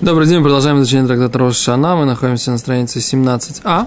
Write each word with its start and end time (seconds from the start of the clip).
Добрый 0.00 0.26
день, 0.26 0.42
продолжаем 0.42 0.78
изучение 0.78 1.06
трактата 1.06 1.38
Рошана. 1.38 1.94
Мы 1.94 2.06
находимся 2.06 2.50
на 2.50 2.56
странице 2.56 3.00
17а. 3.00 3.86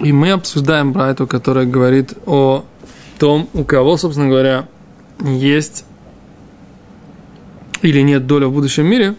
И 0.00 0.10
мы 0.10 0.32
обсуждаем 0.32 0.92
брайту, 0.92 1.28
которая 1.28 1.64
говорит 1.64 2.14
о 2.26 2.64
том, 3.16 3.48
у 3.54 3.62
кого, 3.62 3.96
собственно 3.98 4.28
говоря, 4.28 4.66
есть 5.20 5.84
или 7.82 8.00
нет 8.00 8.26
доля 8.26 8.48
в 8.48 8.52
будущем 8.52 8.86
мире. 8.86 9.14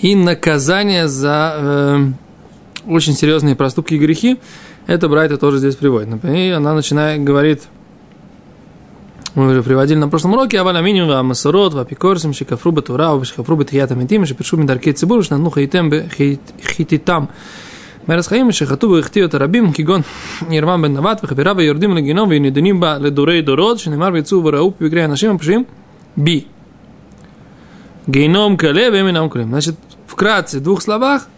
И 0.00 0.16
наказание 0.16 1.06
за 1.06 1.54
э, 1.56 2.08
очень 2.88 3.12
серьезные 3.12 3.54
проступки 3.54 3.94
и 3.94 3.98
грехи. 3.98 4.36
Это 4.88 5.08
брайта 5.08 5.38
тоже 5.38 5.58
здесь 5.58 5.76
приводит. 5.76 6.24
И 6.24 6.50
она 6.50 6.74
начинает, 6.74 7.22
говорит– 7.22 7.62
мы 9.36 9.50
уже 9.50 9.62
приводили 9.62 9.98
на 9.98 10.08
прошлом 10.08 10.32
уроке, 10.32 10.58
Аваля 10.58 10.80
Миним, 10.80 11.10
Амасарот, 11.10 11.74
Вапикорсим, 11.74 12.32
Шикафруба, 12.32 12.80
Турава, 12.80 13.22
Шикафруба, 13.22 13.64
Тхията 13.64 13.94
Митим, 13.94 14.24
Шипишу 14.24 14.56
Мидаркей 14.56 14.94
Цибур, 14.94 15.22
Шнану 15.22 15.50
Хайтем, 15.50 15.92
Хититам. 16.58 17.28
Мерасхаим, 18.06 18.50
Шихатуба, 18.50 19.00
Ихтиот, 19.00 19.34
Рабим, 19.34 19.74
Кигон, 19.74 20.04
Ирман 20.48 20.80
Бен 20.80 20.94
Нават, 20.94 21.20
Вахапирава, 21.20 21.60
Йордим, 21.60 21.94
Легинов, 21.98 22.32
Юнидунимба, 22.32 22.96
Ледурей, 22.98 23.42
Дород, 23.42 23.78
Шинемар, 23.78 24.14
Вицу, 24.14 24.40
Варауп, 24.40 24.80
Вигрея, 24.80 25.06
Нашим, 25.06 25.38
Пшим, 25.38 25.66
Би. 26.16 26.46
Гейном, 28.06 28.56
Кале, 28.56 28.90
Веминам, 28.90 29.28
Кулим. 29.28 29.48
Значит, 29.48 29.76
вкратце, 30.06 30.60
в 30.60 30.62
двух 30.62 30.80
словах, 30.80 31.28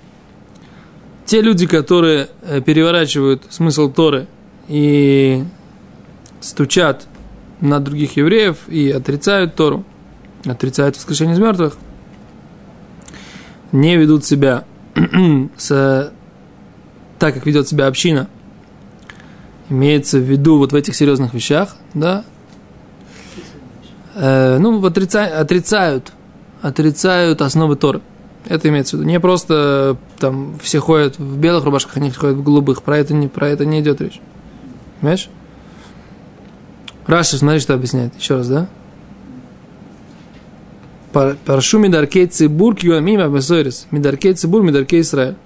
те 1.27 1.41
люди, 1.41 1.67
которые 1.67 2.29
э, 2.43 2.61
переворачивают 2.61 3.43
смысл 3.51 3.91
Торы 3.91 4.29
и 4.69 5.43
стучат 6.41 7.09
на 7.61 7.81
других 7.81 8.17
евреев 8.17 8.69
и 8.69 8.91
отрицают 8.91 9.55
Тору, 9.55 9.85
отрицают 10.45 10.97
воскрешение 10.97 11.35
из 11.35 11.39
мертвых, 11.39 11.77
не 13.73 13.97
ведут 13.97 14.25
себя 14.25 14.65
с, 15.57 16.13
так, 17.19 17.35
как 17.35 17.47
ведет 17.47 17.69
себя 17.69 17.87
община, 17.87 18.29
имеется 19.69 20.19
в 20.19 20.23
виду 20.23 20.59
вот 20.59 20.73
в 20.73 20.75
этих 20.75 20.95
серьезных 20.95 21.35
вещах, 21.35 21.77
да, 21.95 22.25
э, 24.15 24.59
ну, 24.59 24.85
отрицают, 24.85 25.35
отрицают, 25.35 26.13
отрицают 26.63 27.43
основы 27.43 27.77
Торы. 27.77 28.01
Это 28.47 28.69
имеется 28.69 28.97
в 28.97 29.01
виду. 29.01 29.09
Не 29.09 29.21
просто 29.21 29.99
там 30.19 30.59
все 30.63 30.79
ходят 30.81 31.19
в 31.19 31.39
белых 31.39 31.65
рубашках, 31.65 31.99
они 31.99 32.11
ходят 32.11 32.37
в 32.37 32.43
голубых. 32.43 32.83
Про 32.83 32.99
это 32.99 33.13
не, 33.13 33.29
про 33.29 33.49
это 33.49 33.67
не 33.67 33.81
идет 33.81 34.01
речь. 34.01 34.21
Понимаешь? 35.01 35.29
Раша, 37.09 37.39
смотри, 37.39 37.59
что 37.59 37.73
объясняет. 37.73 38.13
Еще 38.19 38.37
раз, 38.37 38.49
да? 38.49 38.69
Паршу 41.13 41.79
мидаркей 41.79 42.27
цибур 42.27 42.77
киуамим 42.77 43.21
абесойрис. 43.21 43.87
Мидаркей 43.91 44.35
цибур, 44.35 44.63
мидаркей 44.63 45.01
Израиль. 45.01 45.37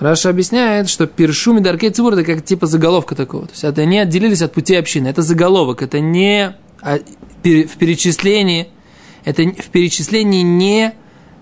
Раша 0.00 0.30
объясняет, 0.30 0.88
что 0.88 1.06
першу 1.06 1.52
мидаркей 1.52 1.90
цибур 1.90 2.14
это 2.14 2.24
как 2.24 2.44
типа 2.44 2.66
заголовка 2.66 3.14
такого. 3.14 3.46
То 3.46 3.52
есть 3.52 3.62
это 3.62 3.84
не 3.84 4.00
отделились 4.00 4.42
от 4.42 4.52
пути 4.52 4.74
общины. 4.74 5.06
Это 5.06 5.22
заголовок. 5.22 5.80
Это 5.80 6.00
не 6.00 6.56
а, 6.82 6.98
в 7.44 7.76
перечислении. 7.78 8.66
Это 9.24 9.44
в 9.44 9.68
перечислении 9.70 10.42
не 10.42 10.92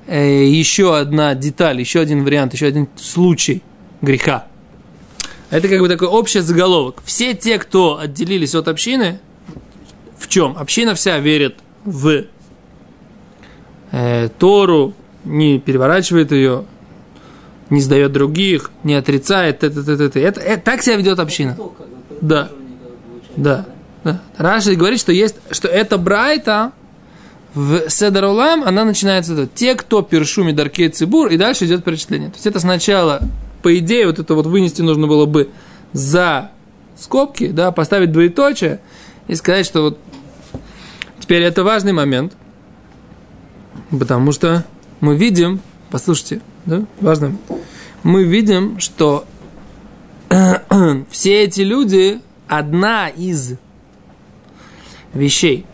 э, 0.09 0.45
еще 0.45 0.99
одна 0.99 1.35
деталь, 1.35 1.81
еще 1.81 2.01
один 2.01 2.23
вариант, 2.23 2.53
еще 2.53 2.67
один 2.67 2.87
случай 2.97 3.63
греха. 4.03 4.50
Это 5.51 5.69
как 5.69 5.81
бы 5.81 5.89
такой 5.89 6.09
общий 6.09 6.41
заголовок. 6.41 7.03
Все 7.05 7.35
те, 7.35 7.59
кто 7.59 7.99
отделились 7.99 8.55
от 8.55 8.69
общины, 8.69 9.19
в 10.17 10.29
чем? 10.29 10.57
Община 10.57 10.95
вся 10.95 11.19
верит 11.19 11.57
в 11.85 12.25
э, 13.91 14.29
Тору, 14.39 14.95
не 15.25 15.59
переворачивает 15.59 16.31
ее, 16.31 16.65
не 17.69 17.81
сдает 17.81 18.13
других, 18.13 18.71
не 18.85 18.95
отрицает. 18.95 19.65
Это, 19.65 19.81
это, 19.81 19.93
это, 19.93 20.19
это, 20.19 20.41
это, 20.41 20.63
так 20.63 20.83
себя 20.83 20.97
ведет 20.97 21.19
община. 21.19 21.57
Да. 22.21 22.51
Да. 23.37 23.67
да. 24.05 24.21
Раши 24.37 24.75
говорит, 24.77 25.01
что 25.01 25.13
есть, 25.13 25.37
что 25.51 25.67
это 25.67 25.99
Брайта 25.99 26.73
в 27.55 27.89
Седарулам, 27.89 28.63
она 28.63 28.85
начинается 28.85 29.49
те, 29.53 29.75
кто 29.75 30.03
першу 30.03 30.45
Медаркей 30.45 30.89
Цибур, 30.91 31.29
и 31.29 31.37
дальше 31.37 31.65
идет 31.65 31.83
перечисление. 31.83 32.29
То 32.29 32.37
есть 32.37 32.47
это 32.47 32.61
сначала 32.61 33.21
по 33.63 33.77
идее, 33.79 34.07
вот 34.07 34.19
это 34.19 34.35
вот 34.35 34.47
вынести 34.47 34.83
нужно 34.83 35.07
было 35.07 35.27
бы 35.27 35.51
за 35.93 36.51
скобки, 36.97 37.49
да, 37.49 37.73
поставить 37.73 38.13
двоеточие 38.13 38.81
и 39.29 39.35
сказать, 39.35 39.67
что 39.67 39.83
вот 39.83 39.99
теперь 41.19 41.43
это 41.43 41.65
важный 41.65 41.93
момент, 41.93 42.35
потому 43.91 44.33
что 44.33 44.65
мы 45.01 45.17
видим, 45.17 45.61
послушайте, 45.91 46.41
да, 46.67 46.85
важно, 47.01 47.37
мы 48.03 48.25
видим, 48.25 48.79
что 48.79 49.25
все 51.11 51.45
эти 51.45 51.63
люди, 51.63 52.21
одна 52.49 53.09
из 53.09 53.55
вещей, 55.15 55.67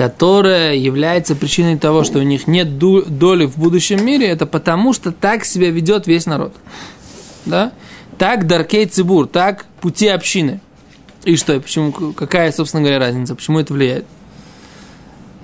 которая 0.00 0.76
является 0.76 1.36
причиной 1.36 1.76
того, 1.76 2.04
что 2.04 2.20
у 2.20 2.22
них 2.22 2.46
нет 2.46 2.78
доли 2.78 3.44
в 3.44 3.58
будущем 3.58 4.02
мире, 4.02 4.28
это 4.28 4.46
потому, 4.46 4.94
что 4.94 5.12
так 5.12 5.44
себя 5.44 5.70
ведет 5.70 6.06
весь 6.06 6.24
народ. 6.24 6.54
Да? 7.44 7.72
Так 8.16 8.46
Даркей 8.46 8.86
Цибур, 8.86 9.26
так 9.26 9.66
пути 9.82 10.08
общины. 10.08 10.62
И 11.24 11.36
что, 11.36 11.60
почему, 11.60 11.92
какая, 12.14 12.50
собственно 12.50 12.82
говоря, 12.82 12.98
разница, 12.98 13.34
почему 13.34 13.60
это 13.60 13.74
влияет? 13.74 14.06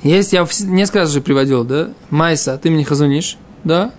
Есть, 0.02 0.32
я 0.32 0.48
несколько 0.62 1.00
раз 1.00 1.10
уже 1.10 1.20
приводил, 1.20 1.62
да, 1.62 1.90
Майса 2.08 2.56
ты 2.56 2.70
мне 2.70 2.82
Хазуниш, 2.82 3.36
да, 3.62 3.92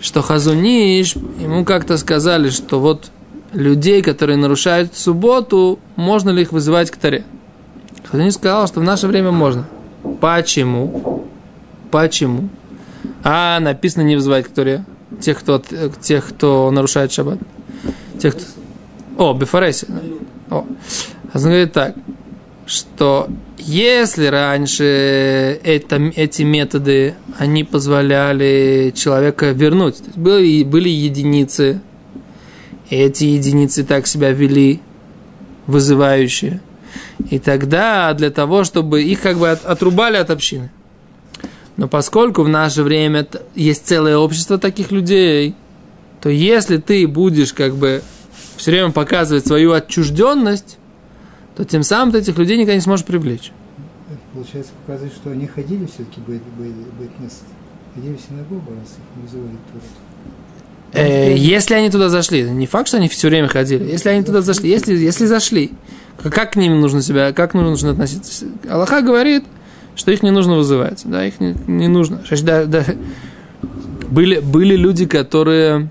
что 0.00 0.22
Хазуниш, 0.22 1.14
ему 1.14 1.64
как-то 1.64 1.98
сказали, 1.98 2.50
что 2.50 2.80
вот 2.80 3.12
людей, 3.52 4.02
которые 4.02 4.38
нарушают 4.38 4.96
субботу, 4.96 5.78
можно 5.94 6.30
ли 6.30 6.42
их 6.42 6.50
вызывать 6.50 6.90
к 6.90 6.96
таре? 6.96 7.24
Хазаниш 8.10 8.34
сказал, 8.34 8.66
что 8.66 8.80
в 8.80 8.84
наше 8.84 9.06
время 9.06 9.32
можно. 9.32 9.66
Почему? 10.20 11.24
Почему? 11.90 12.48
А 13.22 13.58
написано 13.60 14.02
не 14.02 14.16
вызывать 14.16 14.46
к 14.46 14.48
Торе. 14.48 14.84
Тех, 15.20 15.38
кто, 15.38 15.62
тех, 16.00 16.26
кто 16.26 16.70
нарушает 16.70 17.12
шаббат. 17.12 17.38
Тех, 18.18 18.34
кто... 18.36 18.44
О, 19.18 19.34
Бефареси. 19.34 19.86
О. 20.50 20.66
Он 21.34 21.40
говорит 21.42 21.72
так, 21.72 21.94
что 22.66 23.28
если 23.58 24.26
раньше 24.26 25.60
это, 25.64 25.96
эти 25.96 26.42
методы, 26.42 27.14
они 27.38 27.64
позволяли 27.64 28.92
человека 28.94 29.50
вернуть, 29.50 29.96
были, 30.14 30.62
были 30.62 30.88
единицы, 30.88 31.80
эти 32.90 33.24
единицы 33.24 33.84
так 33.84 34.06
себя 34.06 34.30
вели, 34.30 34.80
вызывающие, 35.66 36.60
и 37.30 37.38
тогда 37.38 38.12
для 38.14 38.30
того, 38.30 38.64
чтобы 38.64 39.02
их 39.02 39.20
как 39.20 39.38
бы 39.38 39.50
отрубали 39.50 40.16
от 40.16 40.30
общины. 40.30 40.70
Но 41.76 41.88
поскольку 41.88 42.42
в 42.42 42.48
наше 42.48 42.82
время 42.82 43.26
есть 43.54 43.86
целое 43.86 44.16
общество 44.16 44.58
таких 44.58 44.90
людей, 44.90 45.54
то 46.20 46.30
если 46.30 46.78
ты 46.78 47.06
будешь 47.06 47.52
как 47.52 47.76
бы 47.76 48.02
все 48.56 48.70
время 48.70 48.90
показывать 48.90 49.46
свою 49.46 49.72
отчужденность, 49.72 50.78
то 51.54 51.64
тем 51.64 51.82
самым 51.82 52.12
ты 52.12 52.18
этих 52.18 52.38
людей 52.38 52.56
никогда 52.56 52.74
не 52.74 52.80
сможешь 52.80 53.04
привлечь. 53.04 53.52
Это 54.08 54.20
получается 54.32 54.72
показывает, 54.86 55.12
что 55.14 55.30
они 55.30 55.46
ходили 55.46 55.86
все-таки 55.86 56.20
быть, 56.20 56.42
быть, 56.58 56.72
быть 56.98 57.10
мест. 57.18 57.42
Ходили 57.94 58.14
в 58.14 58.20
синагогу, 58.20 58.70
раз 58.70 58.96
их 58.98 59.22
вызывали 59.22 59.56
тут. 59.72 59.82
Э, 60.92 61.34
если 61.36 61.74
они 61.74 61.90
туда 61.90 62.08
зашли, 62.08 62.42
не 62.42 62.66
факт, 62.66 62.88
что 62.88 62.98
они 62.98 63.08
все 63.08 63.28
время 63.28 63.48
ходили. 63.48 63.84
Если 63.84 64.08
они 64.08 64.22
туда 64.22 64.42
зашли, 64.42 64.70
если, 64.70 64.94
если 64.94 65.26
зашли, 65.26 65.72
как 66.22 66.52
к 66.52 66.56
ним 66.56 66.80
нужно 66.80 67.02
себя, 67.02 67.32
как 67.32 67.54
нужно 67.54 67.90
относиться? 67.90 68.46
Аллаха 68.68 69.02
говорит, 69.02 69.44
что 69.94 70.10
их 70.10 70.22
не 70.22 70.30
нужно 70.30 70.56
вызывать, 70.56 71.02
да, 71.04 71.24
их 71.26 71.40
не, 71.40 71.54
не 71.66 71.88
нужно. 71.88 72.20
Да, 72.42 72.64
да. 72.64 72.84
Были, 74.08 74.38
были 74.38 74.76
люди, 74.76 75.06
которые 75.06 75.90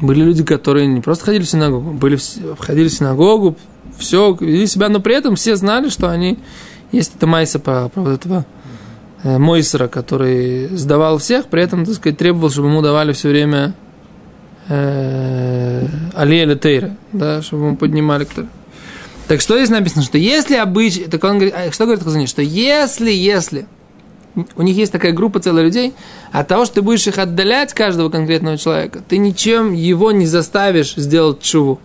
были 0.00 0.22
люди, 0.22 0.44
которые 0.44 0.86
не 0.86 1.00
просто 1.00 1.24
ходили 1.24 1.42
в 1.42 1.48
синагогу, 1.48 1.92
были, 1.92 2.18
ходили 2.58 2.88
в 2.88 2.92
синагогу, 2.92 3.56
все, 3.98 4.36
вели 4.40 4.66
себя, 4.66 4.88
но 4.88 5.00
при 5.00 5.14
этом 5.16 5.34
все 5.34 5.56
знали, 5.56 5.88
что 5.88 6.08
они, 6.08 6.38
есть 6.92 7.16
это 7.16 7.26
майса 7.26 7.58
по, 7.58 7.90
по 7.92 8.02
вот 8.02 8.10
этого 8.10 8.46
э, 9.24 9.38
Мойсера, 9.38 9.88
который 9.88 10.68
сдавал 10.68 11.18
всех, 11.18 11.46
при 11.46 11.62
этом, 11.62 11.84
так 11.84 11.94
сказать, 11.94 12.16
требовал, 12.16 12.50
чтобы 12.50 12.68
ему 12.68 12.80
давали 12.80 13.12
все 13.12 13.28
время 13.28 13.74
э, 14.68 15.86
Алия 16.14 16.54
Тейра, 16.54 16.96
да, 17.12 17.42
чтобы 17.42 17.66
ему 17.66 17.76
поднимали 17.76 18.24
кто 18.24 18.44
так 19.28 19.42
что 19.42 19.56
здесь 19.56 19.68
написано, 19.68 20.02
что 20.02 20.16
если 20.16 20.56
обычай, 20.56 21.04
так 21.04 21.22
он 21.22 21.34
говорит, 21.34 21.54
а 21.54 21.70
что 21.70 21.84
говорит 21.84 22.02
Хазани, 22.02 22.26
что 22.26 22.40
если, 22.40 23.10
если, 23.10 23.66
у 24.56 24.62
них 24.62 24.74
есть 24.74 24.90
такая 24.90 25.12
группа 25.12 25.38
целых 25.38 25.64
людей, 25.64 25.92
от 26.32 26.48
того, 26.48 26.64
что 26.64 26.76
ты 26.76 26.82
будешь 26.82 27.06
их 27.06 27.18
отдалять, 27.18 27.74
каждого 27.74 28.08
конкретного 28.08 28.56
человека, 28.56 29.02
ты 29.06 29.18
ничем 29.18 29.74
его 29.74 30.12
не 30.12 30.26
заставишь 30.26 30.94
сделать 30.94 31.42
чуву. 31.42 31.78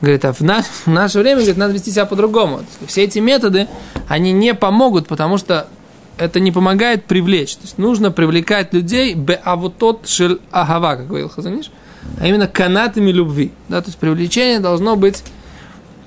Говорит, 0.00 0.24
а 0.24 0.32
в, 0.32 0.40
на, 0.40 0.62
в 0.62 0.86
наше 0.86 1.18
время, 1.18 1.36
говорит, 1.36 1.58
надо 1.58 1.74
вести 1.74 1.90
себя 1.90 2.06
по-другому. 2.06 2.62
Все 2.86 3.04
эти 3.04 3.18
методы, 3.18 3.68
они 4.08 4.32
не 4.32 4.54
помогут, 4.54 5.06
потому 5.06 5.36
что 5.36 5.68
это 6.16 6.40
не 6.40 6.50
помогает 6.50 7.04
привлечь. 7.04 7.56
То 7.56 7.62
есть 7.64 7.76
нужно 7.76 8.10
привлекать 8.10 8.72
людей 8.72 9.14
бе 9.14 9.40
а 9.44 9.56
вот 9.56 9.76
тот 9.76 10.08
шель 10.08 10.40
агава, 10.50 10.96
как 10.96 11.08
говорил 11.08 11.28
Хазаниш, 11.28 11.70
а 12.18 12.26
именно 12.26 12.48
канатами 12.48 13.10
любви. 13.10 13.52
Да, 13.68 13.82
то 13.82 13.88
есть 13.88 13.98
привлечение 13.98 14.60
должно 14.60 14.96
быть 14.96 15.22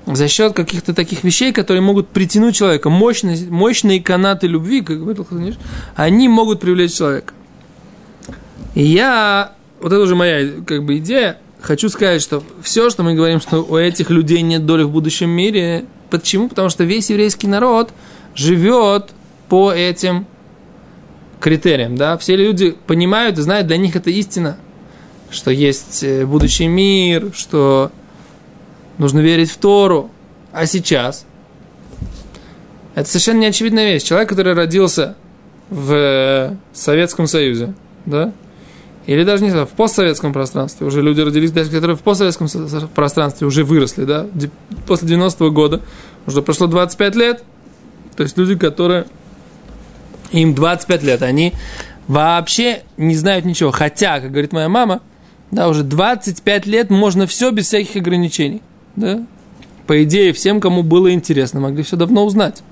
за 0.06 0.28
счет 0.28 0.52
каких-то 0.52 0.94
таких 0.94 1.24
вещей, 1.24 1.52
которые 1.52 1.82
могут 1.82 2.08
притянуть 2.08 2.54
человека. 2.54 2.90
Мощные, 2.90 3.36
мощные 3.50 4.00
канаты 4.00 4.46
любви, 4.46 4.82
как 4.82 4.98
говорил 5.00 5.26
они 5.96 6.28
могут 6.28 6.60
привлечь 6.60 6.94
человека. 6.94 7.34
И 8.74 8.84
я, 8.84 9.52
вот 9.80 9.92
это 9.92 10.00
уже 10.00 10.14
моя 10.14 10.48
как 10.64 10.84
бы 10.84 10.98
идея, 10.98 11.38
хочу 11.60 11.88
сказать, 11.88 12.22
что 12.22 12.42
все, 12.62 12.90
что 12.90 13.02
мы 13.02 13.14
говорим, 13.14 13.40
что 13.40 13.64
у 13.64 13.76
этих 13.76 14.10
людей 14.10 14.42
нет 14.42 14.64
доли 14.64 14.84
в 14.84 14.90
будущем 14.90 15.30
мире, 15.30 15.86
почему? 16.10 16.48
Потому 16.48 16.68
что 16.68 16.84
весь 16.84 17.10
еврейский 17.10 17.48
народ 17.48 17.90
живет 18.34 19.10
по 19.48 19.72
этим 19.72 20.26
критериям, 21.40 21.96
да, 21.96 22.16
все 22.18 22.36
люди 22.36 22.76
понимают 22.86 23.38
и 23.38 23.42
знают, 23.42 23.66
для 23.66 23.76
них 23.76 23.96
это 23.96 24.10
истина, 24.10 24.56
что 25.30 25.50
есть 25.50 26.02
э, 26.02 26.24
будущий 26.24 26.66
мир, 26.66 27.30
что 27.34 27.90
нужно 28.98 29.20
верить 29.20 29.50
в 29.50 29.56
Тору, 29.56 30.10
а 30.52 30.66
сейчас? 30.66 31.26
Это 32.94 33.08
совершенно 33.08 33.40
неочевидная 33.40 33.92
вещь. 33.92 34.02
Человек, 34.02 34.28
который 34.28 34.54
родился 34.54 35.16
в 35.68 35.92
э, 35.92 36.56
Советском 36.72 37.26
Союзе, 37.26 37.74
да, 38.06 38.32
или 39.06 39.22
даже 39.22 39.44
не 39.44 39.50
знаю, 39.50 39.66
в 39.66 39.70
постсоветском 39.70 40.32
пространстве, 40.32 40.86
уже 40.86 41.00
люди 41.00 41.20
родились, 41.20 41.52
даже 41.52 41.70
которые 41.70 41.96
в 41.96 42.00
постсоветском 42.00 42.48
пространстве 42.94 43.46
уже 43.46 43.64
выросли, 43.64 44.04
да, 44.04 44.26
после 44.86 45.16
90-го 45.16 45.50
года, 45.50 45.80
уже 46.26 46.42
прошло 46.42 46.66
25 46.66 47.14
лет, 47.14 47.44
то 48.16 48.24
есть 48.24 48.36
люди, 48.36 48.56
которые, 48.56 49.06
им 50.32 50.54
25 50.54 51.02
лет, 51.04 51.22
они 51.22 51.52
вообще 52.08 52.82
не 52.96 53.14
знают 53.14 53.44
ничего, 53.44 53.70
хотя, 53.70 54.20
как 54.20 54.32
говорит 54.32 54.52
моя 54.52 54.68
мама, 54.68 55.02
да, 55.52 55.68
уже 55.68 55.84
25 55.84 56.66
лет 56.66 56.90
можно 56.90 57.28
все 57.28 57.52
без 57.52 57.66
всяких 57.66 57.94
ограничений, 57.96 58.60
да, 58.96 59.24
по 59.86 60.02
идее, 60.02 60.32
всем, 60.32 60.60
кому 60.60 60.82
было 60.82 61.12
интересно, 61.12 61.60
могли 61.60 61.82
все 61.82 61.96
давно 61.96 62.24
узнать. 62.24 62.62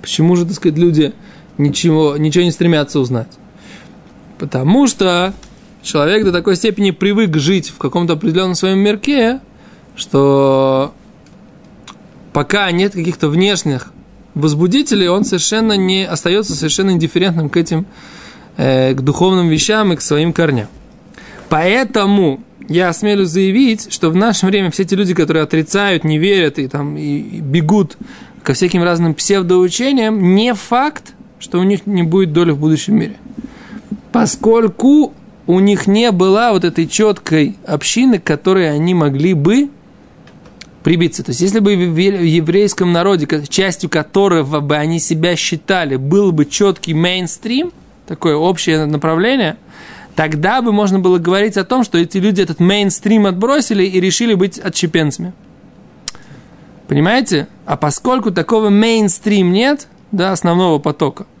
Почему 0.00 0.36
же, 0.36 0.46
так 0.46 0.54
сказать, 0.54 0.78
люди 0.78 1.12
ничего, 1.58 2.16
ничего 2.16 2.44
не 2.44 2.52
стремятся 2.52 3.00
узнать? 3.00 3.28
Потому 4.38 4.86
что 4.86 5.34
человек 5.82 6.24
до 6.24 6.32
такой 6.32 6.56
степени 6.56 6.92
привык 6.92 7.36
жить 7.36 7.70
в 7.70 7.78
каком-то 7.78 8.14
определенном 8.14 8.54
своем 8.54 8.78
мирке, 8.78 9.40
что 9.96 10.94
пока 12.32 12.70
нет 12.70 12.92
каких-то 12.92 13.28
внешних 13.28 13.92
возбудителей, 14.34 15.08
он 15.08 15.24
совершенно 15.24 15.76
не 15.76 16.04
остается 16.04 16.54
совершенно 16.54 16.92
индифферентным 16.92 17.50
к 17.50 17.56
этим, 17.56 17.86
э, 18.56 18.94
к 18.94 19.00
духовным 19.00 19.48
вещам 19.48 19.92
и 19.92 19.96
к 19.96 20.00
своим 20.00 20.32
корням. 20.32 20.68
Поэтому 21.48 22.40
я 22.70 22.88
осмелюсь 22.88 23.28
заявить, 23.28 23.92
что 23.92 24.10
в 24.10 24.16
наше 24.16 24.46
время 24.46 24.70
все 24.70 24.84
эти 24.84 24.94
люди, 24.94 25.12
которые 25.12 25.42
отрицают, 25.42 26.04
не 26.04 26.18
верят 26.18 26.58
и, 26.60 26.68
там, 26.68 26.96
и 26.96 27.40
бегут 27.40 27.98
ко 28.44 28.54
всяким 28.54 28.84
разным 28.84 29.12
псевдоучениям, 29.14 30.36
не 30.36 30.54
факт, 30.54 31.14
что 31.40 31.58
у 31.58 31.64
них 31.64 31.84
не 31.86 32.04
будет 32.04 32.32
доли 32.32 32.52
в 32.52 32.58
будущем 32.58 32.94
мире. 32.94 33.16
Поскольку 34.12 35.12
у 35.48 35.58
них 35.58 35.88
не 35.88 36.12
было 36.12 36.50
вот 36.52 36.64
этой 36.64 36.86
четкой 36.86 37.56
общины, 37.66 38.20
к 38.20 38.24
которой 38.24 38.70
они 38.72 38.94
могли 38.94 39.34
бы 39.34 39.68
прибиться. 40.84 41.24
То 41.24 41.30
есть, 41.30 41.40
если 41.40 41.58
бы 41.58 41.74
в 41.74 41.98
еврейском 41.98 42.92
народе, 42.92 43.26
частью 43.48 43.90
которого 43.90 44.60
бы 44.60 44.76
они 44.76 45.00
себя 45.00 45.34
считали, 45.34 45.96
был 45.96 46.30
бы 46.30 46.46
четкий 46.46 46.94
мейнстрим, 46.94 47.72
такое 48.06 48.36
общее 48.36 48.86
направление, 48.86 49.56
тогда 50.20 50.60
бы 50.60 50.70
можно 50.70 50.98
было 50.98 51.16
говорить 51.16 51.56
о 51.56 51.64
том, 51.64 51.82
что 51.82 51.96
эти 51.96 52.18
люди 52.18 52.42
этот 52.42 52.60
мейнстрим 52.60 53.24
отбросили 53.24 53.84
и 53.84 53.98
решили 54.00 54.34
быть 54.34 54.58
отщепенцами. 54.58 55.32
Понимаете? 56.88 57.48
А 57.64 57.78
поскольку 57.78 58.30
такого 58.30 58.68
мейнстрим 58.68 59.50
нет, 59.50 59.88
да, 60.12 60.32
основного 60.32 60.78
потока– 60.78 61.24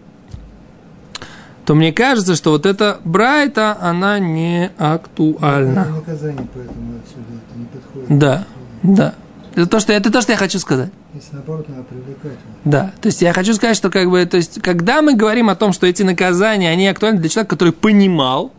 то 1.66 1.74
мне 1.74 1.92
кажется, 1.92 2.34
что 2.34 2.52
вот 2.52 2.64
эта 2.64 2.98
Брайта, 3.04 3.76
она 3.80 4.18
не 4.18 4.70
актуальна. 4.78 5.80
Это 5.80 5.90
наказание, 5.90 6.48
поэтому 6.52 6.94
отсюда 7.04 7.26
это 7.36 7.58
не 7.58 7.64
подходит. 7.66 8.18
Да, 8.18 8.46
да. 8.82 9.14
Это 9.54 9.66
то, 9.66 9.78
что, 9.78 9.92
это 9.92 10.10
то, 10.10 10.20
что 10.22 10.32
я 10.32 10.38
хочу 10.38 10.58
сказать. 10.58 10.90
Если 11.12 11.34
наоборот, 11.34 11.68
надо 11.68 11.82
привлекать. 11.82 12.38
Да, 12.64 12.92
то 13.00 13.06
есть 13.06 13.20
я 13.20 13.32
хочу 13.32 13.52
сказать, 13.54 13.76
что 13.76 13.90
как 13.90 14.08
бы, 14.08 14.24
то 14.24 14.38
есть, 14.38 14.60
когда 14.62 15.02
мы 15.02 15.14
говорим 15.14 15.50
о 15.50 15.54
том, 15.54 15.72
что 15.72 15.86
эти 15.86 16.02
наказания, 16.02 16.70
они 16.70 16.88
актуальны 16.88 17.20
для 17.20 17.28
человека, 17.28 17.50
который 17.50 17.72
понимал, 17.72 18.52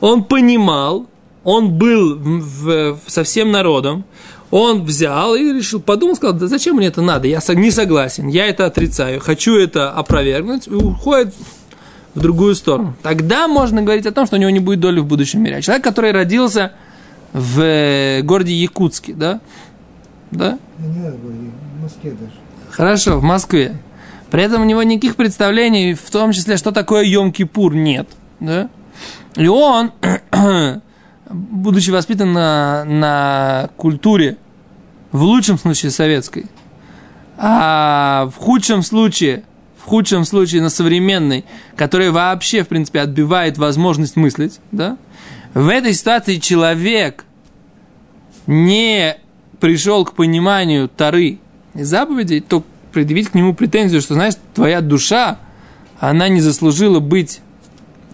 он 0.00 0.24
понимал, 0.24 1.06
он 1.44 1.72
был 1.72 2.16
в, 2.16 2.94
в, 2.94 2.98
со 3.06 3.22
всем 3.24 3.50
народом, 3.50 4.04
он 4.50 4.84
взял 4.84 5.34
и 5.34 5.52
решил, 5.52 5.80
подумал, 5.80 6.16
сказал, 6.16 6.36
да 6.36 6.46
зачем 6.46 6.76
мне 6.76 6.86
это 6.88 7.02
надо, 7.02 7.28
я 7.28 7.40
не 7.48 7.70
согласен, 7.70 8.28
я 8.28 8.46
это 8.46 8.66
отрицаю, 8.66 9.20
хочу 9.20 9.56
это 9.56 9.90
опровергнуть, 9.90 10.66
и 10.66 10.74
уходит 10.74 11.34
в 12.14 12.20
другую 12.20 12.54
сторону. 12.54 12.94
Тогда 13.02 13.46
можно 13.46 13.82
говорить 13.82 14.06
о 14.06 14.12
том, 14.12 14.26
что 14.26 14.36
у 14.36 14.38
него 14.38 14.50
не 14.50 14.60
будет 14.60 14.80
доли 14.80 15.00
в 15.00 15.06
будущем 15.06 15.42
мире. 15.42 15.56
А 15.56 15.62
человек, 15.62 15.84
который 15.84 16.12
родился 16.12 16.72
в 17.32 17.60
э, 17.60 18.22
городе 18.22 18.54
Якутске, 18.54 19.12
да? 19.12 19.40
Да? 20.30 20.58
Не 20.78 21.00
надо 21.00 21.16
в 21.16 21.82
Москве 21.82 22.12
даже. 22.12 22.32
Хорошо, 22.70 23.18
в 23.18 23.22
Москве. 23.22 23.76
При 24.30 24.42
этом 24.42 24.62
у 24.62 24.64
него 24.64 24.82
никаких 24.82 25.16
представлений, 25.16 25.94
в 25.94 26.10
том 26.10 26.32
числе, 26.32 26.56
что 26.56 26.72
такое 26.72 27.04
Йом-Кипур, 27.04 27.74
нет. 27.74 28.08
Да? 28.40 28.70
И 29.36 29.46
он, 29.46 29.92
будучи 31.30 31.90
воспитан 31.90 32.32
на, 32.32 32.84
на 32.84 33.70
культуре, 33.76 34.38
в 35.12 35.22
лучшем 35.22 35.58
случае 35.58 35.92
советской, 35.92 36.46
а 37.38 38.30
в 38.34 38.36
худшем 38.36 38.82
случае– 38.82 39.44
в 39.86 39.88
худшем 39.88 40.24
случае 40.24 40.62
на 40.62 40.68
современной, 40.68 41.44
которая 41.76 42.10
вообще, 42.10 42.64
в 42.64 42.68
принципе, 42.68 43.00
отбивает 43.00 43.56
возможность 43.56 44.16
мыслить, 44.16 44.58
да, 44.72 44.98
в 45.54 45.68
этой 45.68 45.94
ситуации 45.94 46.38
человек 46.38 47.24
не 48.48 49.16
пришел 49.60 50.04
к 50.04 50.14
пониманию 50.14 50.88
Тары 50.88 51.38
и 51.74 51.82
заповедей, 51.84 52.40
то 52.40 52.64
предъявить 52.92 53.28
к 53.28 53.34
нему 53.34 53.54
претензию, 53.54 54.00
что, 54.00 54.14
знаешь, 54.14 54.34
твоя 54.54 54.80
душа, 54.80 55.38
она 56.00 56.26
не 56.26 56.40
заслужила 56.40 56.98
быть 56.98 57.40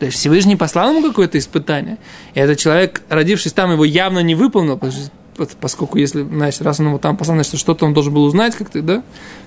то 0.02 0.06
есть 0.06 0.18
Всевышний 0.18 0.56
послал 0.56 0.90
ему 0.90 1.06
какое-то 1.06 1.38
испытание. 1.38 1.96
И 2.34 2.40
этот 2.40 2.58
человек, 2.58 3.02
родившись 3.08 3.52
там, 3.52 3.70
его 3.70 3.84
явно 3.84 4.18
не 4.18 4.34
выполнил, 4.34 4.76
поскольку 5.60 5.96
если, 5.96 6.24
значит, 6.24 6.62
раз 6.62 6.80
он 6.80 6.88
его 6.88 6.98
там 6.98 7.16
послал, 7.16 7.36
значит, 7.36 7.56
что-то 7.56 7.86
он 7.86 7.94
должен 7.94 8.12
был 8.12 8.24
узнать 8.24 8.56
как-то, 8.56 8.82
да? 8.82 9.04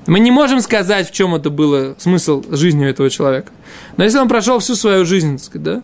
Мы 0.07 0.21
не 0.21 0.31
можем 0.31 0.61
сказать, 0.61 1.09
в 1.09 1.13
чем 1.13 1.35
это 1.35 1.49
было 1.49 1.95
смысл 1.97 2.41
жизни 2.51 2.87
этого 2.87 3.09
человека. 3.09 3.51
Но 3.97 4.05
если 4.05 4.17
он 4.17 4.29
прошел 4.29 4.59
всю 4.59 4.75
свою 4.75 5.03
жизнь, 5.03 5.33
так 5.33 5.45
сказать, 5.45 5.63
да, 5.63 5.83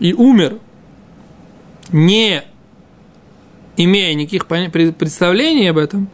и 0.00 0.12
умер, 0.12 0.58
не 1.92 2.42
имея 3.76 4.12
никаких 4.14 4.48
представлений 4.48 5.68
об 5.68 5.78
этом, 5.78 6.08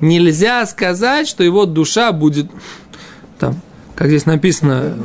нельзя 0.00 0.66
сказать, 0.66 1.26
что 1.26 1.42
его 1.42 1.64
душа 1.64 2.12
будет 2.12 2.50
там, 3.38 3.58
как 3.94 4.08
здесь 4.08 4.26
написано, 4.26 4.96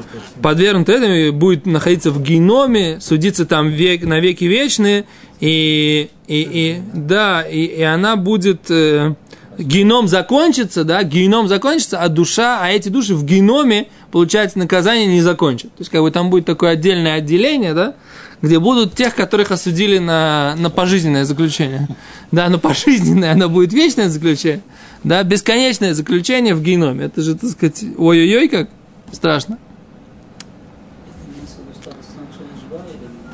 подвергнут 0.41 0.89
этому, 0.89 1.33
будет 1.33 1.65
находиться 1.65 2.11
в 2.11 2.21
геноме, 2.21 2.99
судиться 3.01 3.45
там 3.45 3.69
век, 3.69 4.03
на 4.03 4.19
веки 4.19 4.45
вечные, 4.45 5.05
и, 5.39 6.09
и, 6.27 6.47
и 6.51 6.81
да, 6.93 7.41
и, 7.41 7.65
и 7.65 7.81
она 7.81 8.15
будет, 8.15 8.69
э, 8.69 9.15
геном 9.57 10.07
закончится, 10.07 10.83
да, 10.83 11.03
геном 11.03 11.47
закончится, 11.47 11.99
а 11.99 12.09
душа, 12.09 12.59
а 12.61 12.69
эти 12.69 12.89
души 12.89 13.15
в 13.15 13.25
геноме, 13.25 13.87
получается, 14.11 14.59
наказание 14.59 15.07
не 15.07 15.21
закончат. 15.21 15.71
То 15.75 15.81
есть, 15.81 15.91
как 15.91 16.01
бы 16.01 16.11
там 16.11 16.29
будет 16.29 16.45
такое 16.45 16.71
отдельное 16.71 17.15
отделение, 17.15 17.73
да, 17.73 17.95
где 18.45 18.59
будут 18.59 18.95
тех, 18.95 19.15
которых 19.15 19.51
осудили 19.51 19.97
на, 19.97 20.55
на 20.57 20.69
пожизненное 20.69 21.25
заключение. 21.25 21.87
Да, 22.31 22.47
но 22.49 22.59
пожизненное, 22.59 23.31
оно 23.31 23.49
будет 23.49 23.73
вечное 23.73 24.09
заключение. 24.09 24.61
Да, 25.03 25.23
бесконечное 25.23 25.93
заключение 25.93 26.53
в 26.55 26.61
геноме. 26.61 27.05
Это 27.05 27.21
же, 27.21 27.35
так 27.35 27.49
сказать, 27.49 27.83
ой-ой-ой, 27.97 28.47
как 28.47 28.69
страшно. 29.11 29.57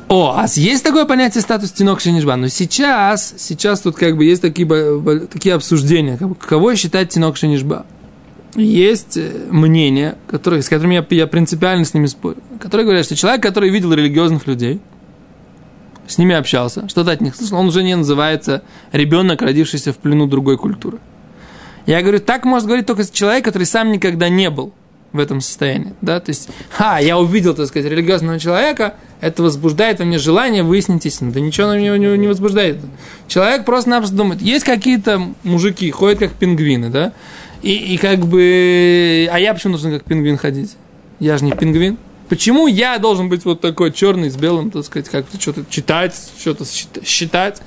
О, 0.08 0.34
а 0.36 0.46
есть 0.46 0.84
такое 0.84 1.06
понятие 1.06 1.40
статус 1.40 1.72
тинок 1.72 2.00
шенишба. 2.00 2.36
Но 2.36 2.48
сейчас, 2.48 3.34
сейчас 3.38 3.80
тут 3.80 3.96
как 3.96 4.16
бы 4.16 4.24
есть 4.24 4.42
такие, 4.42 4.66
такие 5.32 5.54
обсуждения, 5.54 6.18
как 6.18 6.38
кого 6.38 6.74
считать 6.74 7.10
тинок 7.10 7.38
шенишба. 7.38 7.86
Есть 8.54 9.16
э, 9.16 9.46
мнения, 9.50 10.18
которые, 10.26 10.62
с 10.62 10.68
которыми 10.68 10.96
я, 10.96 11.06
я 11.08 11.26
принципиально 11.26 11.86
с 11.86 11.94
ними 11.94 12.04
спорю, 12.04 12.36
которые 12.60 12.84
говорят, 12.84 13.06
что 13.06 13.16
человек, 13.16 13.42
который 13.42 13.70
видел 13.70 13.94
религиозных 13.94 14.46
людей, 14.46 14.80
с 16.06 16.18
ними 16.18 16.34
общался, 16.34 16.88
что-то 16.88 17.12
от 17.12 17.20
них 17.20 17.34
слышал, 17.34 17.58
он 17.58 17.68
уже 17.68 17.82
не 17.82 17.96
называется 17.96 18.62
ребенок, 18.92 19.42
родившийся 19.42 19.92
в 19.92 19.98
плену 19.98 20.26
другой 20.26 20.56
культуры. 20.56 20.98
Я 21.86 22.00
говорю, 22.02 22.20
так 22.20 22.44
может 22.44 22.66
говорить 22.66 22.86
только 22.86 23.04
человек, 23.10 23.44
который 23.44 23.64
сам 23.64 23.90
никогда 23.90 24.28
не 24.28 24.50
был 24.50 24.72
в 25.12 25.18
этом 25.18 25.40
состоянии, 25.40 25.92
да, 26.00 26.20
то 26.20 26.30
есть, 26.30 26.48
ха, 26.70 26.98
я 26.98 27.18
увидел, 27.18 27.54
так 27.54 27.66
сказать, 27.66 27.90
религиозного 27.90 28.38
человека, 28.38 28.94
это 29.20 29.42
возбуждает 29.42 29.98
во 29.98 30.06
мне 30.06 30.18
желание 30.18 30.62
выяснить 30.62 31.04
истину, 31.04 31.32
да 31.32 31.40
ничего 31.40 31.66
на 31.66 31.78
него 31.78 31.96
не, 31.96 32.26
возбуждает. 32.26 32.78
Человек 33.28 33.66
просто-напросто 33.66 34.16
думает, 34.16 34.40
есть 34.40 34.64
какие-то 34.64 35.20
мужики, 35.42 35.90
ходят 35.90 36.18
как 36.18 36.32
пингвины, 36.32 36.88
да, 36.88 37.12
и, 37.60 37.74
и 37.74 37.98
как 37.98 38.20
бы, 38.20 39.28
а 39.30 39.38
я 39.38 39.52
почему 39.52 39.72
нужно 39.72 39.90
как 39.90 40.04
пингвин 40.04 40.38
ходить? 40.38 40.76
Я 41.20 41.36
же 41.36 41.44
не 41.44 41.52
пингвин. 41.52 41.98
Почему 42.32 42.66
я 42.66 42.96
должен 42.96 43.28
быть 43.28 43.44
вот 43.44 43.60
такой 43.60 43.92
черный 43.92 44.30
с 44.30 44.36
белым, 44.36 44.70
так 44.70 44.86
сказать, 44.86 45.06
как-то 45.10 45.38
что-то 45.38 45.66
читать, 45.68 46.14
что-то 46.40 46.64
считать? 47.04 47.60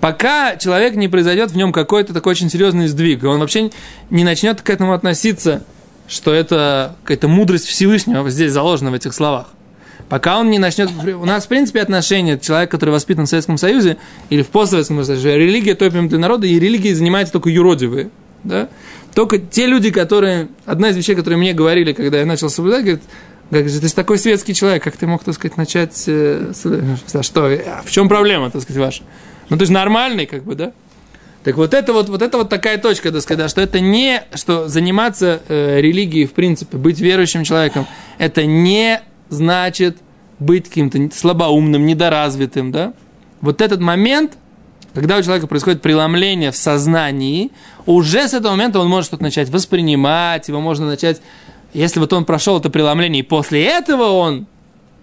Пока 0.00 0.54
человек 0.54 0.94
не 0.94 1.08
произойдет 1.08 1.50
в 1.50 1.56
нем 1.56 1.72
какой-то 1.72 2.14
такой 2.14 2.30
очень 2.30 2.48
серьезный 2.48 2.86
сдвиг, 2.86 3.24
он 3.24 3.40
вообще 3.40 3.72
не 4.10 4.22
начнет 4.22 4.62
к 4.62 4.70
этому 4.70 4.92
относиться, 4.92 5.64
что 6.06 6.32
это 6.32 6.94
какая-то 7.02 7.26
мудрость 7.26 7.66
Всевышнего 7.66 8.30
здесь 8.30 8.52
заложена 8.52 8.92
в 8.92 8.94
этих 8.94 9.12
словах. 9.12 9.48
Пока 10.08 10.38
он 10.38 10.48
не 10.48 10.60
начнет... 10.60 10.90
У 11.04 11.24
нас, 11.24 11.46
в 11.46 11.48
принципе, 11.48 11.80
отношения 11.80 12.38
человека, 12.38 12.70
который 12.70 12.90
воспитан 12.90 13.26
в 13.26 13.28
Советском 13.28 13.58
Союзе 13.58 13.96
или 14.30 14.42
в 14.42 14.46
постсоветском 14.50 15.02
Союзе, 15.02 15.36
религия 15.36 15.74
топим 15.74 16.08
для 16.08 16.20
народа, 16.20 16.46
и 16.46 16.56
религией 16.60 16.94
занимаются 16.94 17.32
только 17.32 17.50
юродивые. 17.50 18.10
Да? 18.44 18.68
Только 19.16 19.38
те 19.38 19.66
люди, 19.66 19.90
которые... 19.90 20.50
Одна 20.66 20.90
из 20.90 20.96
вещей, 20.96 21.16
которые 21.16 21.38
мне 21.38 21.52
говорили, 21.52 21.92
когда 21.92 22.20
я 22.20 22.26
начал 22.26 22.48
соблюдать, 22.48 22.82
говорит, 22.82 23.02
как 23.50 23.68
же, 23.68 23.80
ты 23.80 23.88
такой 23.88 24.18
светский 24.18 24.54
человек, 24.54 24.82
как 24.82 24.96
ты 24.96 25.06
мог, 25.06 25.24
так 25.24 25.34
сказать, 25.34 25.56
начать... 25.56 26.04
Э, 26.06 26.52
с, 26.52 27.22
что? 27.22 27.46
А 27.46 27.82
в 27.84 27.90
чем 27.90 28.08
проблема, 28.08 28.50
так 28.50 28.62
сказать, 28.62 28.80
ваша? 28.80 29.02
Ну, 29.48 29.56
ты 29.56 29.66
же 29.66 29.72
нормальный, 29.72 30.26
как 30.26 30.44
бы, 30.44 30.54
да? 30.54 30.72
Так 31.44 31.56
вот 31.56 31.72
это 31.72 31.92
вот, 31.92 32.08
вот 32.10 32.20
это 32.20 32.36
вот 32.36 32.50
такая 32.50 32.76
точка, 32.78 33.10
так 33.10 33.22
сказать, 33.22 33.50
что 33.50 33.62
это 33.62 33.80
не, 33.80 34.22
что 34.34 34.68
заниматься 34.68 35.40
э, 35.48 35.80
религией, 35.80 36.26
в 36.26 36.32
принципе, 36.32 36.76
быть 36.76 37.00
верующим 37.00 37.44
человеком, 37.44 37.86
это 38.18 38.44
не 38.44 39.00
значит 39.30 39.98
быть 40.38 40.68
каким-то 40.68 41.08
слабоумным, 41.16 41.86
недоразвитым, 41.86 42.70
да? 42.70 42.92
Вот 43.40 43.62
этот 43.62 43.80
момент, 43.80 44.36
когда 44.92 45.16
у 45.16 45.22
человека 45.22 45.46
происходит 45.46 45.80
преломление 45.80 46.50
в 46.50 46.56
сознании, 46.56 47.50
уже 47.86 48.28
с 48.28 48.34
этого 48.34 48.52
момента 48.52 48.80
он 48.80 48.88
может 48.88 49.06
что-то 49.06 49.22
начать 49.22 49.48
воспринимать, 49.48 50.48
его 50.48 50.60
можно 50.60 50.86
начать 50.86 51.22
если 51.72 52.00
вот 52.00 52.12
он 52.12 52.24
прошел 52.24 52.58
это 52.58 52.70
преломление, 52.70 53.20
и 53.20 53.22
после 53.22 53.64
этого 53.64 54.04
он 54.04 54.46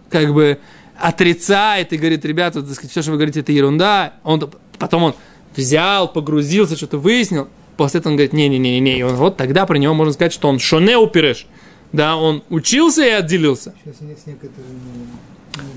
как 0.09 0.33
бы 0.33 0.59
отрицает 0.97 1.93
и 1.93 1.97
говорит, 1.97 2.25
ребята, 2.25 2.61
так 2.61 2.73
сказать, 2.73 2.91
все, 2.91 3.01
что 3.01 3.11
вы 3.11 3.17
говорите, 3.17 3.41
это 3.41 3.51
ерунда, 3.51 4.13
он, 4.23 4.49
потом 4.79 5.03
он 5.03 5.15
взял, 5.55 6.11
погрузился, 6.11 6.75
что-то 6.75 6.97
выяснил, 6.97 7.49
после 7.77 7.99
этого 7.99 8.13
он 8.13 8.17
говорит, 8.17 8.33
не-не-не-не, 8.33 8.99
и 8.99 9.03
он, 9.03 9.15
вот 9.15 9.37
тогда 9.37 9.65
про 9.65 9.77
него 9.77 9.93
можно 9.93 10.13
сказать, 10.13 10.33
что 10.33 10.47
он 10.47 10.59
шоне 10.59 10.97
упереш, 10.97 11.47
да, 11.91 12.15
он 12.15 12.43
учился 12.49 13.05
и 13.05 13.09
отделился. 13.09 13.73
Сейчас 13.83 14.23
с 14.23 14.25
некоторыми... 14.25 14.79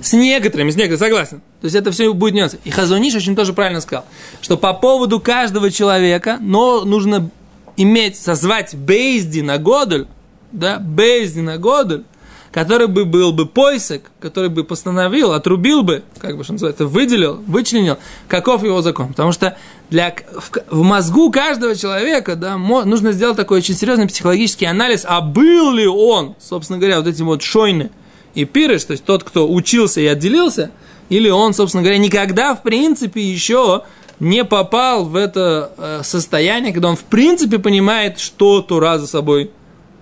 С 0.03 0.13
некоторыми, 0.13 0.71
с 0.71 0.77
некоторыми, 0.77 0.99
согласен. 0.99 1.41
То 1.61 1.67
есть 1.67 1.77
это 1.77 1.93
все 1.93 2.13
будет 2.13 2.35
нюансы. 2.35 2.59
И 2.65 2.71
Хазуниш 2.71 3.15
очень 3.15 3.37
тоже 3.37 3.53
правильно 3.53 3.81
сказал, 3.81 4.05
что 4.41 4.57
по 4.57 4.75
поводу 4.75 5.21
каждого 5.21 5.71
человека, 5.71 6.39
но 6.41 6.85
нужно 6.85 7.31
иметь, 7.77 8.17
созвать 8.17 8.75
Бейзди 8.75 9.41
на 9.41 9.59
Годуль, 9.59 10.07
да, 10.53 10.79
Бейздина 10.79 11.59
Годель, 11.59 12.05
который 12.53 12.87
бы 12.87 13.05
был 13.05 13.33
бы 13.33 13.47
поисок, 13.47 14.11
который 14.21 14.51
бы 14.51 14.65
постановил, 14.65 15.33
отрубил 15.33 15.83
бы, 15.83 16.03
как 16.19 16.37
бы 16.37 16.45
что 16.45 16.55
называется, 16.55 16.87
выделил, 16.87 17.41
вычленил, 17.47 17.99
каков 18.27 18.65
его 18.65 18.81
закон. 18.83 19.09
Потому 19.09 19.33
что 19.33 19.57
для, 19.91 20.15
в, 20.35 20.51
в 20.71 20.83
мозгу 20.83 21.31
каждого 21.31 21.75
человека 21.75 22.37
да, 22.37 22.57
нужно 22.57 23.13
сделать 23.13 23.37
такой 23.37 23.59
очень 23.59 23.75
серьезный 23.75 24.09
психологический 24.09 24.67
анализ, 24.67 25.05
а 25.07 25.21
был 25.21 25.73
ли 25.73 25.87
он, 25.87 26.37
собственно 26.41 26.79
говоря, 26.79 26.99
вот 26.99 27.07
эти 27.07 27.23
вот 27.23 27.43
шойны 27.43 27.91
и 28.35 28.45
пирыш, 28.45 28.85
то 28.85 28.93
есть 28.93 29.05
тот, 29.05 29.25
кто 29.25 29.51
учился 29.51 30.01
и 30.01 30.07
отделился, 30.07 30.71
или 31.09 31.29
он, 31.29 31.55
собственно 31.55 31.83
говоря, 31.83 31.99
никогда, 31.99 32.55
в 32.55 32.63
принципе, 32.63 33.23
еще 33.23 33.83
не 34.21 34.45
попал 34.45 35.05
в 35.05 35.17
это 35.17 35.73
э, 35.77 36.01
состояние, 36.03 36.73
когда 36.73 36.89
он, 36.89 36.97
в 36.97 37.05
принципе, 37.05 37.59
понимает, 37.59 38.19
что 38.19 38.63
Тура 38.63 38.99
за 38.99 39.07
собой 39.07 39.51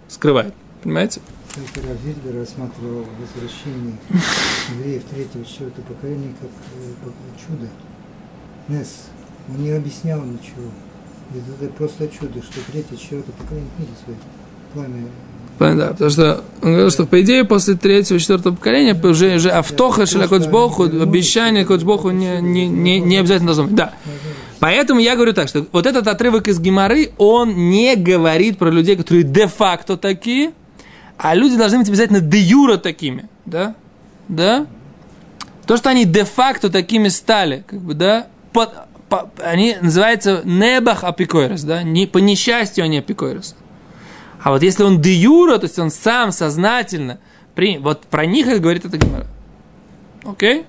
скрывает. 0.08 0.54
Понимаете? 0.82 1.20
Когда 1.74 1.92
Вильбер 2.04 2.40
рассматривал 2.40 3.06
возвращение 3.18 3.94
евреев 4.74 5.04
третьего, 5.04 5.44
четвертого 5.44 5.84
поколения 5.84 6.34
как, 6.40 6.50
э, 6.50 6.92
как 7.02 7.12
чудо. 7.46 7.68
Нес. 8.68 9.04
Он 9.48 9.62
не 9.62 9.70
объяснял 9.70 10.20
ничего. 10.22 10.70
Это 11.60 11.72
просто 11.72 12.08
чудо, 12.08 12.42
что 12.42 12.60
третье, 12.70 12.96
четвертое 12.96 13.32
поколение 13.32 13.70
видит 13.78 13.98
свое 14.04 14.18
пламя 14.74 15.08
да, 15.58 15.88
потому 15.88 16.10
что 16.10 16.44
он 16.62 16.70
говорил, 16.70 16.90
что 16.90 17.06
по 17.06 17.20
идее 17.22 17.44
после 17.44 17.74
третьего, 17.74 18.18
четвертого 18.18 18.54
поколения 18.54 18.94
уже, 19.02 19.36
уже 19.36 19.50
автоха 19.50 20.04
шеля 20.04 20.28
Богу, 20.28 20.84
обещание 20.84 21.64
Кодж 21.64 21.82
Богу 21.82 22.10
не, 22.10 22.40
не, 22.40 22.68
не, 22.68 23.00
не 23.00 23.16
обязательно 23.16 23.46
должно 23.46 23.64
быть. 23.64 23.74
Да. 23.74 23.94
Поэтому 24.66 24.98
я 24.98 25.14
говорю 25.14 25.32
так, 25.32 25.46
что 25.46 25.64
вот 25.70 25.86
этот 25.86 26.08
отрывок 26.08 26.48
из 26.48 26.58
Гимары, 26.58 27.12
он 27.18 27.70
не 27.70 27.94
говорит 27.94 28.58
про 28.58 28.68
людей, 28.68 28.96
которые 28.96 29.22
де-факто 29.22 29.96
такие, 29.96 30.54
а 31.16 31.36
люди 31.36 31.56
должны 31.56 31.78
быть 31.78 31.88
обязательно 31.88 32.18
де-юра 32.18 32.76
такими, 32.76 33.28
да? 33.44 33.76
Да? 34.26 34.66
То, 35.68 35.76
что 35.76 35.90
они 35.90 36.04
де-факто 36.04 36.68
такими 36.68 37.06
стали, 37.06 37.62
как 37.64 37.78
бы, 37.78 37.94
да, 37.94 38.26
под, 38.52 38.70
по, 39.08 39.30
они 39.40 39.76
называются 39.80 40.42
небах 40.42 41.04
апикойрос, 41.04 41.62
да, 41.62 41.84
не, 41.84 42.08
по 42.08 42.18
несчастью 42.18 42.82
они 42.86 42.98
апикойрос. 42.98 43.54
А 44.42 44.50
вот 44.50 44.64
если 44.64 44.82
он 44.82 45.00
де 45.00 45.14
юра, 45.14 45.58
то 45.58 45.66
есть 45.66 45.78
он 45.78 45.92
сам 45.92 46.32
сознательно, 46.32 47.20
при, 47.54 47.78
вот 47.78 48.00
про 48.06 48.26
них 48.26 48.48
говорит 48.60 48.84
это 48.84 48.98
Гимара. 48.98 49.28
Окей? 50.24 50.62
Okay? 50.62 50.66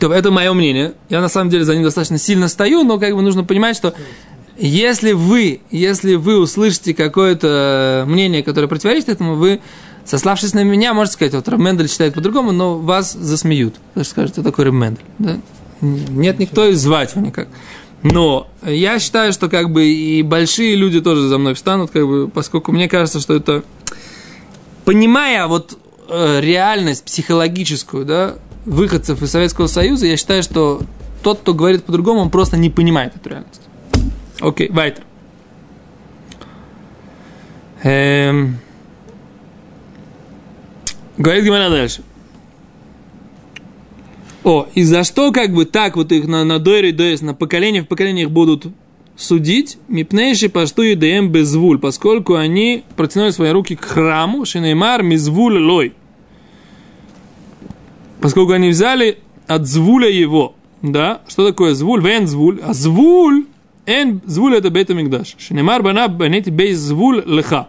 Это 0.00 0.30
мое 0.30 0.52
мнение. 0.52 0.94
Я 1.08 1.20
на 1.20 1.28
самом 1.28 1.50
деле 1.50 1.64
за 1.64 1.74
ним 1.74 1.82
достаточно 1.82 2.18
сильно 2.18 2.48
стою, 2.48 2.84
но 2.84 2.98
как 2.98 3.14
бы 3.14 3.22
нужно 3.22 3.44
понимать, 3.44 3.76
что 3.76 3.94
если 4.56 5.12
вы, 5.12 5.60
если 5.70 6.14
вы 6.16 6.38
услышите 6.38 6.94
какое-то 6.94 8.04
мнение, 8.06 8.42
которое 8.42 8.66
противоречит 8.68 9.08
этому, 9.08 9.36
вы, 9.36 9.60
сославшись 10.04 10.54
на 10.54 10.62
меня, 10.62 10.92
можете 10.92 11.14
сказать, 11.14 11.34
вот 11.34 11.48
Мендель 11.58 11.88
считает 11.88 12.14
по-другому, 12.14 12.52
но 12.52 12.78
вас 12.78 13.12
засмеют. 13.12 13.76
Потому 13.94 14.04
скажут, 14.04 14.32
это 14.32 14.42
такой 14.42 14.70
Мендель. 14.70 15.04
Да? 15.18 15.38
Нет 15.80 16.38
никто 16.38 16.66
и 16.66 16.72
звать 16.72 17.12
его 17.12 17.24
никак. 17.24 17.48
Но 18.02 18.48
я 18.62 18.98
считаю, 18.98 19.32
что 19.32 19.48
как 19.48 19.70
бы 19.70 19.86
и 19.86 20.22
большие 20.22 20.74
люди 20.74 21.00
тоже 21.00 21.28
за 21.28 21.38
мной 21.38 21.54
встанут, 21.54 21.90
как 21.90 22.06
бы, 22.06 22.28
поскольку 22.28 22.72
мне 22.72 22.88
кажется, 22.88 23.20
что 23.20 23.34
это, 23.34 23.62
понимая 24.84 25.46
вот 25.46 25.76
э, 26.08 26.40
реальность 26.40 27.04
психологическую, 27.04 28.06
да, 28.06 28.36
выходцев 28.64 29.22
из 29.22 29.30
Советского 29.30 29.66
Союза, 29.66 30.06
я 30.06 30.16
считаю, 30.16 30.42
что 30.42 30.82
тот, 31.22 31.40
кто 31.40 31.54
говорит 31.54 31.84
по-другому, 31.84 32.20
он 32.20 32.30
просто 32.30 32.56
не 32.56 32.70
понимает 32.70 33.16
эту 33.16 33.28
реальность. 33.28 33.62
Окей, 34.40 34.68
okay, 34.68 34.72
вайтер. 34.72 35.04
Эм... 37.82 38.58
Говорит 41.16 41.44
Гимана 41.44 41.68
дальше. 41.68 42.02
О, 44.42 44.66
и 44.74 44.82
за 44.84 45.04
что 45.04 45.32
как 45.32 45.52
бы 45.52 45.66
так 45.66 45.96
вот 45.96 46.12
их 46.12 46.26
на, 46.26 46.44
на 46.44 46.58
дойре, 46.58 46.92
дойс, 46.92 47.20
на 47.20 47.34
поколение 47.34 47.82
в 47.82 47.88
поколение 47.88 48.24
их 48.24 48.30
будут 48.30 48.66
судить, 49.16 49.76
мипнейши 49.88 50.48
пашту 50.48 50.82
и 50.82 50.94
ДМ 50.94 51.28
безвуль, 51.28 51.78
поскольку 51.78 52.36
они 52.36 52.84
протянули 52.96 53.30
свои 53.30 53.50
руки 53.50 53.76
к 53.76 53.84
храму, 53.84 54.46
шинеймар 54.46 55.02
мизвуль 55.02 55.58
лой 55.58 55.92
поскольку 58.20 58.52
они 58.52 58.68
взяли 58.68 59.18
от 59.46 59.66
звуля 59.66 60.08
его. 60.08 60.54
Да? 60.82 61.20
Что 61.28 61.46
такое 61.46 61.74
звуль? 61.74 62.02
Вен 62.02 62.26
звуль. 62.26 62.60
А 62.62 62.72
звуль, 62.72 63.46
эн 63.86 64.20
звуль 64.26 64.56
это 64.56 64.70
бета 64.70 64.94
мигдаш. 64.94 65.36
Шенемар 65.38 65.82
бана 65.82 66.08
банети 66.08 66.50
бей 66.50 66.74
звуль 66.74 67.22
леха. 67.26 67.68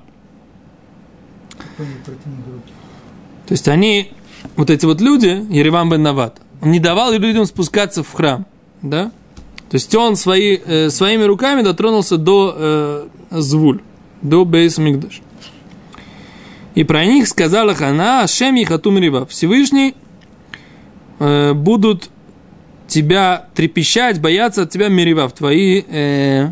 То 1.78 3.54
есть 3.54 3.68
они, 3.68 4.12
вот 4.56 4.70
эти 4.70 4.86
вот 4.86 5.02
люди, 5.02 5.46
Еревам 5.50 5.90
бен 5.90 6.04
Нават, 6.04 6.42
он 6.62 6.72
не 6.72 6.80
давал 6.80 7.12
людям 7.12 7.46
спускаться 7.46 8.04
в 8.04 8.14
храм. 8.14 8.46
Да? 8.82 9.12
То 9.70 9.76
есть 9.76 9.94
он 9.96 10.16
свои, 10.16 10.58
э, 10.58 10.90
своими 10.90 11.24
руками 11.24 11.62
дотронулся 11.62 12.18
до 12.18 12.56
э, 12.56 13.08
звуль, 13.32 13.82
до 14.22 14.46
бейс 14.46 14.78
мигдаш. 14.78 15.22
И 16.76 16.84
про 16.84 17.06
них 17.06 17.28
сказала 17.28 17.74
Хана, 17.76 18.22
Ашем 18.22 18.56
и 18.56 18.64
Хатум 18.64 18.98
Всевышний 19.28 19.96
э, 21.22 21.54
будут 21.54 22.10
тебя 22.88 23.46
трепещать, 23.56 24.20
бояться 24.20 24.64
от 24.64 24.70
тебя 24.70 24.90
меривав. 24.90 25.32
Твои 25.34 25.84
э, 25.88 26.52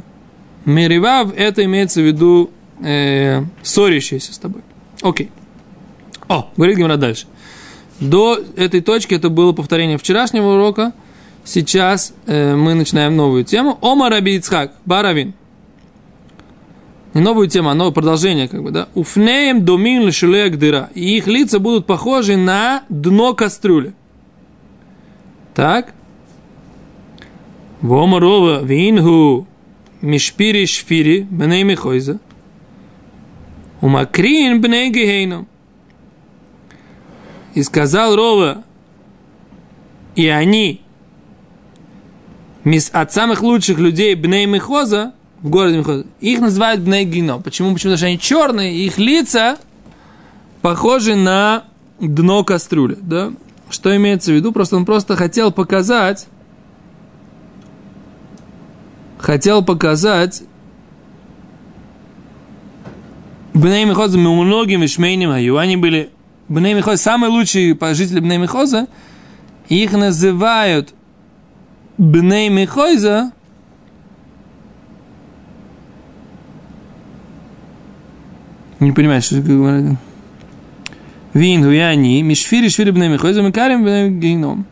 меривав, 0.65 1.33
это 1.35 1.65
имеется 1.65 2.01
в 2.01 2.05
виду 2.05 2.51
э, 2.81 3.43
ссорящиеся 3.61 4.33
с 4.33 4.37
тобой. 4.37 4.61
Окей. 5.01 5.29
О, 6.27 6.49
говорит 6.55 6.77
Гимара 6.77 6.97
дальше. 6.97 7.25
До 7.99 8.39
этой 8.55 8.81
точки 8.81 9.15
это 9.15 9.29
было 9.29 9.51
повторение 9.51 9.97
вчерашнего 9.97 10.53
урока. 10.53 10.93
Сейчас 11.43 12.13
э, 12.27 12.55
мы 12.55 12.73
начинаем 12.73 13.15
новую 13.15 13.43
тему. 13.43 13.77
Ома 13.81 14.09
Раби 14.09 14.35
Ицхак, 14.35 14.73
Баравин. 14.85 15.33
Не 17.13 17.21
новую 17.21 17.47
тему, 17.49 17.69
а 17.69 17.73
новое 17.73 17.91
продолжение, 17.91 18.47
как 18.47 18.61
бы, 18.61 18.71
да. 18.71 18.87
Уфнеем 18.93 19.65
домин 19.65 20.05
лишелек 20.05 20.57
дыра. 20.57 20.89
И 20.93 21.17
их 21.17 21.27
лица 21.27 21.59
будут 21.59 21.87
похожи 21.87 22.37
на 22.37 22.83
дно 22.87 23.33
кастрюли. 23.33 23.93
Так. 25.53 25.93
Вомарова 27.81 28.63
вингу 28.63 29.47
мишпири 30.01 30.65
шфири 30.65 31.27
бней 31.29 31.63
михойза. 31.63 32.19
Умакрин 33.81 34.61
бней 34.61 34.89
гейном. 34.91 35.47
И 37.55 37.63
сказал 37.63 38.15
Рова, 38.15 38.63
и 40.15 40.27
они 40.27 40.81
от 42.91 43.13
самых 43.13 43.41
лучших 43.41 43.79
людей 43.79 44.15
Бней 44.15 44.45
Мехоза, 44.45 45.13
в 45.41 45.49
городе 45.49 45.77
Мехоза, 45.77 46.05
их 46.19 46.39
называют 46.39 46.81
Бней 46.81 47.05
Гино. 47.05 47.39
Почему? 47.39 47.73
Почему? 47.73 47.91
Потому 47.91 47.97
что 47.97 48.05
они 48.05 48.19
черные, 48.19 48.75
их 48.75 48.97
лица 48.97 49.57
похожи 50.61 51.15
на 51.15 51.63
дно 51.99 52.43
кастрюли. 52.43 52.97
Да? 53.01 53.31
Что 53.69 53.95
имеется 53.95 54.31
в 54.31 54.35
виду? 54.35 54.51
Просто 54.51 54.75
он 54.75 54.85
просто 54.85 55.15
хотел 55.15 55.51
показать, 55.51 56.27
хотел 59.17 59.63
показать 59.63 60.43
Бней 63.53 63.85
Мехоза 63.85 64.17
многим 64.17 64.83
Ишмейним 64.85 65.31
Аю. 65.31 65.57
Они 65.57 65.77
были 65.77 66.09
Бней 66.47 66.73
Мехоза, 66.73 66.97
самые 66.97 67.29
лучшие 67.29 67.77
жители 67.93 68.19
Бней 68.19 68.37
Мехоза, 68.37 68.87
их 69.67 69.91
называют 69.91 70.93
Бней 71.97 72.49
Михойза 72.49 73.33
не 78.79 78.91
понимаю, 78.93 79.21
что 79.21 79.35
говорит. 81.33 81.51
Вин, 81.51 81.63
хуяни, 81.63 82.21
мишфири, 82.21 82.69
шфири, 82.69 82.91
бней 82.91 83.09
михойза, 83.09 83.41
микарим, 83.41 83.83
бней 83.83 84.09
гейном. 84.09 84.65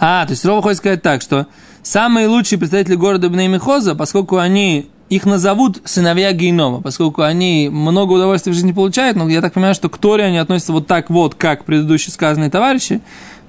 А, 0.00 0.24
то 0.26 0.32
есть 0.32 0.44
Рова 0.44 0.62
хочет 0.62 0.78
сказать 0.78 1.02
так, 1.02 1.22
что 1.22 1.46
самые 1.82 2.28
лучшие 2.28 2.58
представители 2.58 2.94
города 2.94 3.28
Бней 3.28 3.48
Михоза, 3.48 3.94
поскольку 3.94 4.36
они, 4.36 4.90
их 5.08 5.26
назовут 5.26 5.82
сыновья 5.84 6.32
генома, 6.32 6.80
поскольку 6.80 7.22
они 7.22 7.68
много 7.70 8.12
удовольствия 8.12 8.52
в 8.52 8.54
жизни 8.54 8.72
получают, 8.72 9.16
но 9.16 9.28
я 9.28 9.40
так 9.40 9.54
понимаю, 9.54 9.74
что 9.74 9.88
к 9.88 9.98
Торе 9.98 10.24
они 10.24 10.38
относятся 10.38 10.72
вот 10.72 10.86
так 10.86 11.10
вот, 11.10 11.34
как 11.34 11.64
предыдущие 11.64 12.12
сказанные 12.12 12.50
товарищи, 12.50 13.00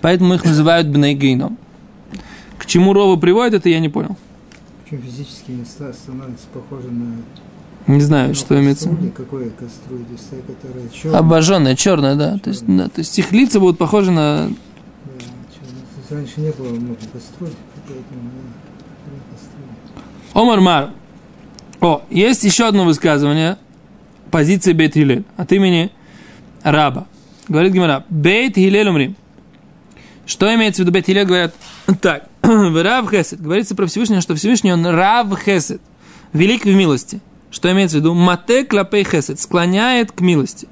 поэтому 0.01 0.33
их 0.33 0.43
называют 0.43 0.87
Бней 0.87 1.13
Гейном. 1.13 1.57
К 2.57 2.65
чему 2.65 2.93
Рова 2.93 3.15
приводит, 3.15 3.53
это 3.53 3.69
я 3.69 3.79
не 3.79 3.89
понял. 3.89 4.17
Почему 4.83 5.01
физические 5.01 5.57
места 5.57 5.93
становятся 5.93 6.47
похожи 6.51 6.89
на... 6.89 7.17
Не 7.89 8.01
знаю, 8.01 8.35
что 8.35 8.59
имеется. 8.59 8.87
Кастрюль, 8.87 10.03
которая 10.05 10.89
черная. 10.93 11.19
Обожженная, 11.19 11.75
черная, 11.75 12.13
да. 12.13 12.37
То 12.37 12.51
есть, 12.51 12.63
да. 12.67 12.87
То 12.87 12.99
есть 12.99 13.17
их 13.17 13.31
лица 13.31 13.59
будут 13.59 13.79
похожи 13.79 14.11
на... 14.11 14.47
Да, 14.47 14.53
то 14.53 15.97
есть 15.97 16.11
раньше 16.11 16.39
не 16.39 16.51
было 16.51 16.69
много 16.69 16.99
кастрюль, 17.11 17.49
поэтому. 17.87 18.29
Омар 20.33 20.61
Мар. 20.61 20.91
О, 21.81 22.03
есть 22.11 22.43
еще 22.43 22.67
одно 22.67 22.85
высказывание 22.85 23.57
позиции 24.29 24.73
Бейт 24.73 24.93
Хилель 24.93 25.23
от 25.35 25.51
имени 25.51 25.89
раба. 26.61 27.07
Говорит 27.47 27.73
Гимара, 27.73 28.05
Бейт 28.09 28.55
Хилель 28.55 28.87
умрим. 28.87 29.15
Что 30.27 30.53
имеется 30.53 30.83
в 30.83 30.85
виду 30.85 30.91
Бейт 30.91 31.07
Хилель? 31.07 31.25
Говорят, 31.25 31.55
так, 32.01 32.29
Рав 32.43 33.09
Хесед. 33.09 33.41
Говорится 33.41 33.73
про 33.73 33.87
Всевышнего, 33.87 34.21
что 34.21 34.35
Всевышний 34.35 34.71
он 34.71 34.85
Рав 34.85 35.27
Хесед. 35.43 35.81
Велик 36.33 36.65
в 36.65 36.69
милости. 36.75 37.19
Что 37.51 37.71
имеется 37.71 37.97
в 37.97 37.99
виду? 38.01 38.13
Мате 38.13 38.63
клапей 38.63 39.03
Хесед. 39.03 39.39
Склоняет 39.39 40.11
к 40.11 40.21
милости. 40.21 40.67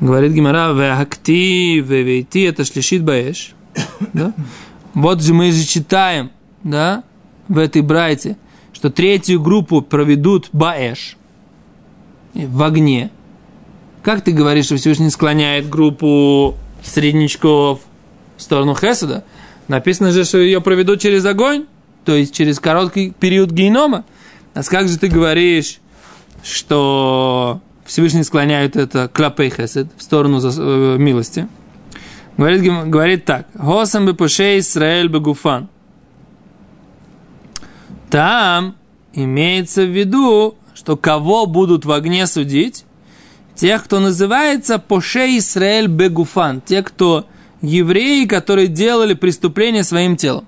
Говорит 0.00 0.32
Гимара, 0.32 0.72
веакти, 0.72 1.78
вейти, 1.78 2.42
это 2.42 2.64
шлишит 2.64 3.04
баэш. 3.04 3.54
Да? 4.12 4.32
Вот 4.94 5.22
же 5.22 5.32
мы 5.32 5.52
же 5.52 5.64
читаем, 5.64 6.32
да, 6.64 7.04
в 7.48 7.56
этой 7.56 7.82
брайте, 7.82 8.36
что 8.72 8.90
третью 8.90 9.40
группу 9.40 9.80
проведут 9.80 10.48
баэш 10.52 11.16
в 12.34 12.62
огне. 12.62 13.10
Как 14.02 14.22
ты 14.22 14.32
говоришь, 14.32 14.66
что 14.66 14.76
Всевышний 14.76 15.10
склоняет 15.10 15.68
группу 15.68 16.56
среднячков 16.82 17.80
в 18.36 18.42
сторону 18.42 18.74
Хеседа? 18.74 19.24
Написано 19.68 20.10
же, 20.10 20.24
что 20.24 20.38
ее 20.38 20.60
проведут 20.60 21.00
через 21.00 21.24
огонь, 21.24 21.66
то 22.04 22.14
есть 22.14 22.34
через 22.34 22.58
короткий 22.58 23.12
период 23.12 23.52
генома. 23.52 24.04
А 24.54 24.62
как 24.62 24.88
же 24.88 24.98
ты 24.98 25.08
говоришь, 25.08 25.80
что 26.42 27.60
Всевышний 27.84 28.22
склоняет 28.24 28.76
это 28.76 29.08
клапей 29.08 29.50
хесед, 29.50 29.88
в 29.96 30.02
сторону 30.02 30.40
э, 30.42 30.96
милости? 30.98 31.48
Говорит, 32.36 32.88
говорит 32.88 33.24
так. 33.24 33.46
Госам 33.54 34.06
бы 34.06 34.14
пошей 34.14 34.60
Исраэль 34.60 35.08
бегуфан. 35.08 35.68
Там 38.10 38.76
имеется 39.14 39.84
в 39.84 39.90
виду, 39.90 40.56
что 40.74 40.96
кого 40.96 41.46
будут 41.46 41.84
в 41.84 41.92
огне 41.92 42.26
судить? 42.26 42.84
Тех, 43.54 43.84
кто 43.84 44.00
называется 44.00 44.78
Поше 44.78 45.38
Исраэль 45.38 45.86
Бегуфан. 45.86 46.60
Те, 46.60 46.82
кто 46.82 47.26
евреи, 47.60 48.24
которые 48.24 48.68
делали 48.68 49.14
преступления 49.14 49.84
своим 49.84 50.16
телом. 50.16 50.46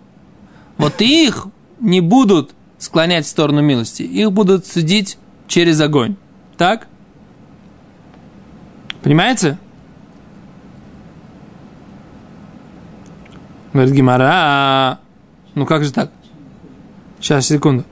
Вот 0.78 1.00
их 1.00 1.46
не 1.80 2.00
будут 2.00 2.50
склонять 2.84 3.26
в 3.26 3.28
сторону 3.28 3.62
милости, 3.62 4.02
их 4.02 4.32
будут 4.32 4.66
судить 4.66 5.18
через 5.48 5.80
огонь. 5.80 6.16
Так? 6.56 6.86
Понимаете? 9.02 9.58
Говорит 13.72 13.94
Гимара, 13.94 15.00
ну 15.54 15.66
как 15.66 15.84
же 15.84 15.92
так? 15.92 16.10
Сейчас, 17.20 17.46
секунду. 17.46 17.84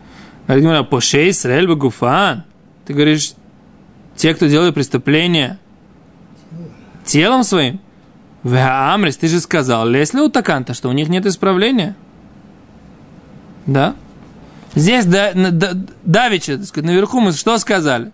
Говорит 0.46 0.64
Гимара, 0.64 0.82
Поше 0.84 1.28
Исраэль 1.30 1.66
Багуфан. 1.66 2.44
Ты 2.86 2.94
говоришь, 2.94 3.34
те, 4.16 4.34
кто 4.34 4.46
делают 4.46 4.74
преступления 4.74 5.58
телом 7.04 7.42
своим, 7.42 7.80
в 8.42 8.56
Амрис, 8.56 9.16
ты 9.16 9.28
же 9.28 9.40
сказал, 9.40 9.86
Лесли 9.86 10.20
у 10.20 10.28
Таканта, 10.28 10.74
что 10.74 10.88
у 10.88 10.92
них 10.92 11.08
нет 11.08 11.26
исправления. 11.26 11.96
Да? 13.66 13.94
Здесь 14.74 15.04
да, 15.04 15.32
да, 15.34 15.72
Давича, 16.04 16.56
так 16.56 16.66
сказать, 16.66 16.86
наверху 16.86 17.20
мы 17.20 17.32
что 17.32 17.58
сказали? 17.58 18.10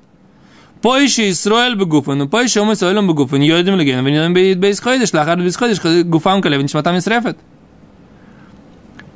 Поищи 0.83 1.31
Исраэль 1.31 1.77
бегуфан, 1.77 2.19
ну 2.19 2.29
поищи 2.29 2.61
мы 2.61 2.75
Исраэлем 2.75 3.09
бегуфан, 3.09 3.41
йодим 3.41 3.77
леген, 3.77 4.05
венидам 4.05 4.35
бейсходиш, 4.35 5.13
лахар 5.13 5.39
бейсходиш, 5.39 5.81
гуфам 6.05 6.43
калев, 6.43 6.63
ничматам 6.63 6.99
исрефет. 6.99 7.39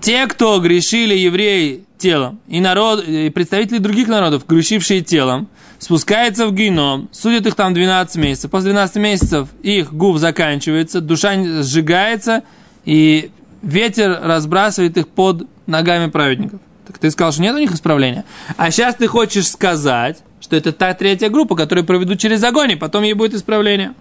Те, 0.01 0.27
кто 0.27 0.59
грешили 0.61 1.15
евреи 1.15 1.85
телом, 1.97 2.41
и 2.49 2.61
народ, 2.61 3.05
и 3.07 3.31
представители 3.31 3.79
других 3.79 4.09
народов, 4.09 4.45
грешившие 4.47 5.03
телом, 5.03 5.49
спускается 5.79 6.49
в 6.49 6.55
геном, 6.55 7.09
судят 7.13 7.47
их 7.47 7.55
там 7.55 7.75
12 7.75 8.17
месяцев. 8.17 8.51
После 8.51 8.71
12 8.71 8.97
месяцев 8.97 9.49
их 9.63 9.93
губ 9.93 10.19
заканчивается, 10.19 11.01
душа 11.01 11.35
сжигается, 11.63 12.43
и 12.85 13.31
ветер 13.63 14.19
разбрасывает 14.23 14.97
их 14.97 15.07
под 15.07 15.47
ногами 15.67 16.11
праведников. 16.11 16.61
Так 16.93 17.01
ты 17.01 17.11
сказал, 17.11 17.33
что 17.33 17.43
нет 17.43 17.55
у 17.55 17.59
них 17.59 17.73
исправления. 17.73 18.25
А 18.57 18.71
сейчас 18.71 18.95
ты 18.97 19.07
хочешь 19.07 19.49
сказать, 19.49 20.23
что 20.41 20.57
это 20.57 20.73
та 20.73 20.95
третья 20.95 21.31
группа, 21.31 21.57
которую 21.57 21.85
проведут 21.85 22.21
через 22.21 22.45
огонь, 22.45 22.73
и 22.73 22.77
потом 22.77 23.03
ей 23.03 23.15
будет 23.15 23.35
исправление. 23.35 23.95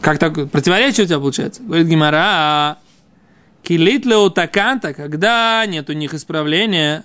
Как 0.00 0.18
так? 0.18 0.50
Противоречие 0.50 1.04
у 1.04 1.06
тебя 1.06 1.18
получается? 1.18 1.62
Говорит 1.62 1.88
Гимара, 1.88 2.78
килит 3.62 4.06
таканта, 4.34 4.94
когда 4.94 5.66
нет 5.66 5.90
у 5.90 5.92
них 5.92 6.14
исправления, 6.14 7.04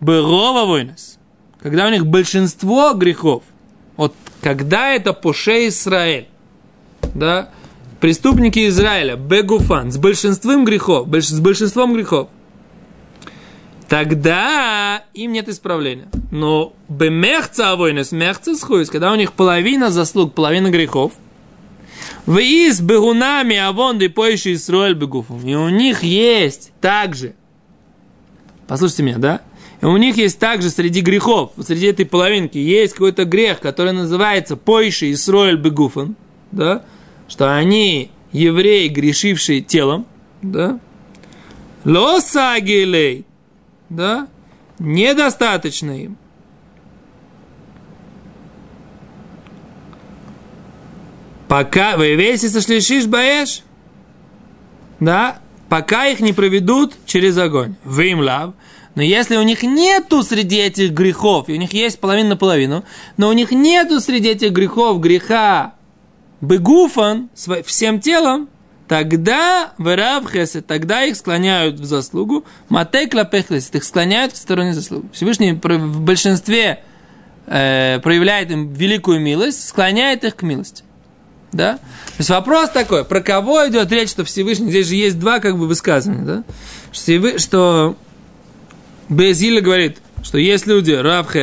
бырова 0.00 0.66
войнес 0.66 1.18
когда 1.60 1.86
у 1.86 1.90
них 1.90 2.06
большинство 2.06 2.94
грехов, 2.94 3.42
вот 3.96 4.14
когда 4.40 4.90
это 4.92 5.12
Поше 5.12 5.68
Израиль, 5.68 6.28
да, 7.14 7.50
преступники 8.00 8.68
Израиля, 8.68 9.16
Бегуфан, 9.16 9.90
с 9.90 9.98
большинством 9.98 10.64
грехов, 10.64 11.08
с 11.12 11.40
большинством 11.40 11.94
грехов, 11.94 12.28
тогда 13.88 15.04
им 15.14 15.32
нет 15.32 15.48
исправления. 15.48 16.08
Но 16.30 16.74
бемехца 16.88 17.72
авойнес, 17.72 18.12
мехца 18.12 18.54
схуис, 18.54 18.90
когда 18.90 19.12
у 19.12 19.16
них 19.16 19.32
половина 19.32 19.90
заслуг, 19.90 20.34
половина 20.34 20.70
грехов, 20.70 21.12
в 22.26 22.38
из 22.38 22.80
бегунами 22.80 23.56
авонды 23.56 24.08
поищи 24.08 24.52
Исраэль 24.54 24.94
бегуфом. 24.94 25.46
И 25.46 25.54
у 25.54 25.68
них 25.68 26.02
есть 26.02 26.72
также, 26.80 27.34
послушайте 28.66 29.02
меня, 29.02 29.18
да, 29.18 29.40
и 29.80 29.86
у 29.86 29.96
них 29.96 30.16
есть 30.16 30.38
также 30.38 30.70
среди 30.70 31.00
грехов, 31.00 31.52
среди 31.64 31.86
этой 31.86 32.04
половинки, 32.04 32.58
есть 32.58 32.92
какой-то 32.92 33.24
грех, 33.24 33.60
который 33.60 33.92
называется 33.92 34.56
Пойши 34.56 35.12
Исроэль 35.12 35.56
Бегуфан, 35.56 36.16
да, 36.52 36.84
что 37.28 37.54
они 37.54 38.10
евреи, 38.32 38.88
грешившие 38.88 39.60
телом, 39.60 40.06
да, 40.42 40.80
Лосагилей, 41.84 43.24
да, 43.88 44.28
недостаточно 44.78 45.90
им. 45.90 46.16
Пока 51.48 51.96
вы 51.96 52.14
весь 52.14 52.42
сошлишишь 52.42 53.06
баешь, 53.06 53.62
да, 55.00 55.38
пока 55.68 56.06
их 56.06 56.20
не 56.20 56.32
проведут 56.32 56.94
через 57.06 57.38
огонь. 57.38 57.76
Вы 57.84 58.10
им 58.10 58.20
лав. 58.20 58.54
Но 58.94 59.02
если 59.02 59.36
у 59.36 59.42
них 59.42 59.62
нету 59.62 60.22
среди 60.22 60.56
этих 60.56 60.90
грехов, 60.90 61.48
и 61.48 61.52
у 61.52 61.56
них 61.56 61.72
есть 61.72 62.00
половина 62.00 62.30
на 62.30 62.36
половину, 62.36 62.84
но 63.16 63.28
у 63.28 63.32
них 63.32 63.52
нету 63.52 64.00
среди 64.00 64.30
этих 64.30 64.50
грехов 64.50 65.00
греха 65.00 65.74
бегуфан 66.40 67.30
всем 67.64 68.00
телом, 68.00 68.48
тогда 68.88 69.72
в 69.76 70.26
хесед, 70.30 70.66
тогда 70.66 71.04
их 71.04 71.16
склоняют 71.16 71.78
в 71.78 71.84
заслугу, 71.84 72.44
матекла 72.68 73.24
пехлесет, 73.24 73.76
их 73.76 73.84
склоняют 73.84 74.32
в 74.32 74.36
стороне 74.36 74.74
заслуги. 74.74 75.06
Всевышний 75.12 75.52
в 75.52 76.00
большинстве 76.00 76.82
э, 77.46 78.00
проявляет 78.02 78.50
им 78.50 78.72
великую 78.72 79.20
милость, 79.20 79.68
склоняет 79.68 80.24
их 80.24 80.36
к 80.36 80.42
милости. 80.42 80.82
Да? 81.52 81.74
То 81.76 82.14
есть 82.18 82.30
вопрос 82.30 82.70
такой, 82.70 83.04
про 83.04 83.20
кого 83.20 83.68
идет 83.68 83.90
речь, 83.92 84.10
что 84.10 84.24
Всевышний, 84.24 84.70
здесь 84.70 84.88
же 84.88 84.96
есть 84.96 85.18
два 85.18 85.38
как 85.38 85.56
бы 85.56 85.66
высказывания, 85.66 86.24
да? 86.24 86.44
Что, 86.92 87.38
что 87.38 87.96
Безиля 89.08 89.60
говорит, 89.60 89.98
что 90.22 90.38
есть 90.38 90.66
люди 90.66 90.92
Рав 90.92 91.34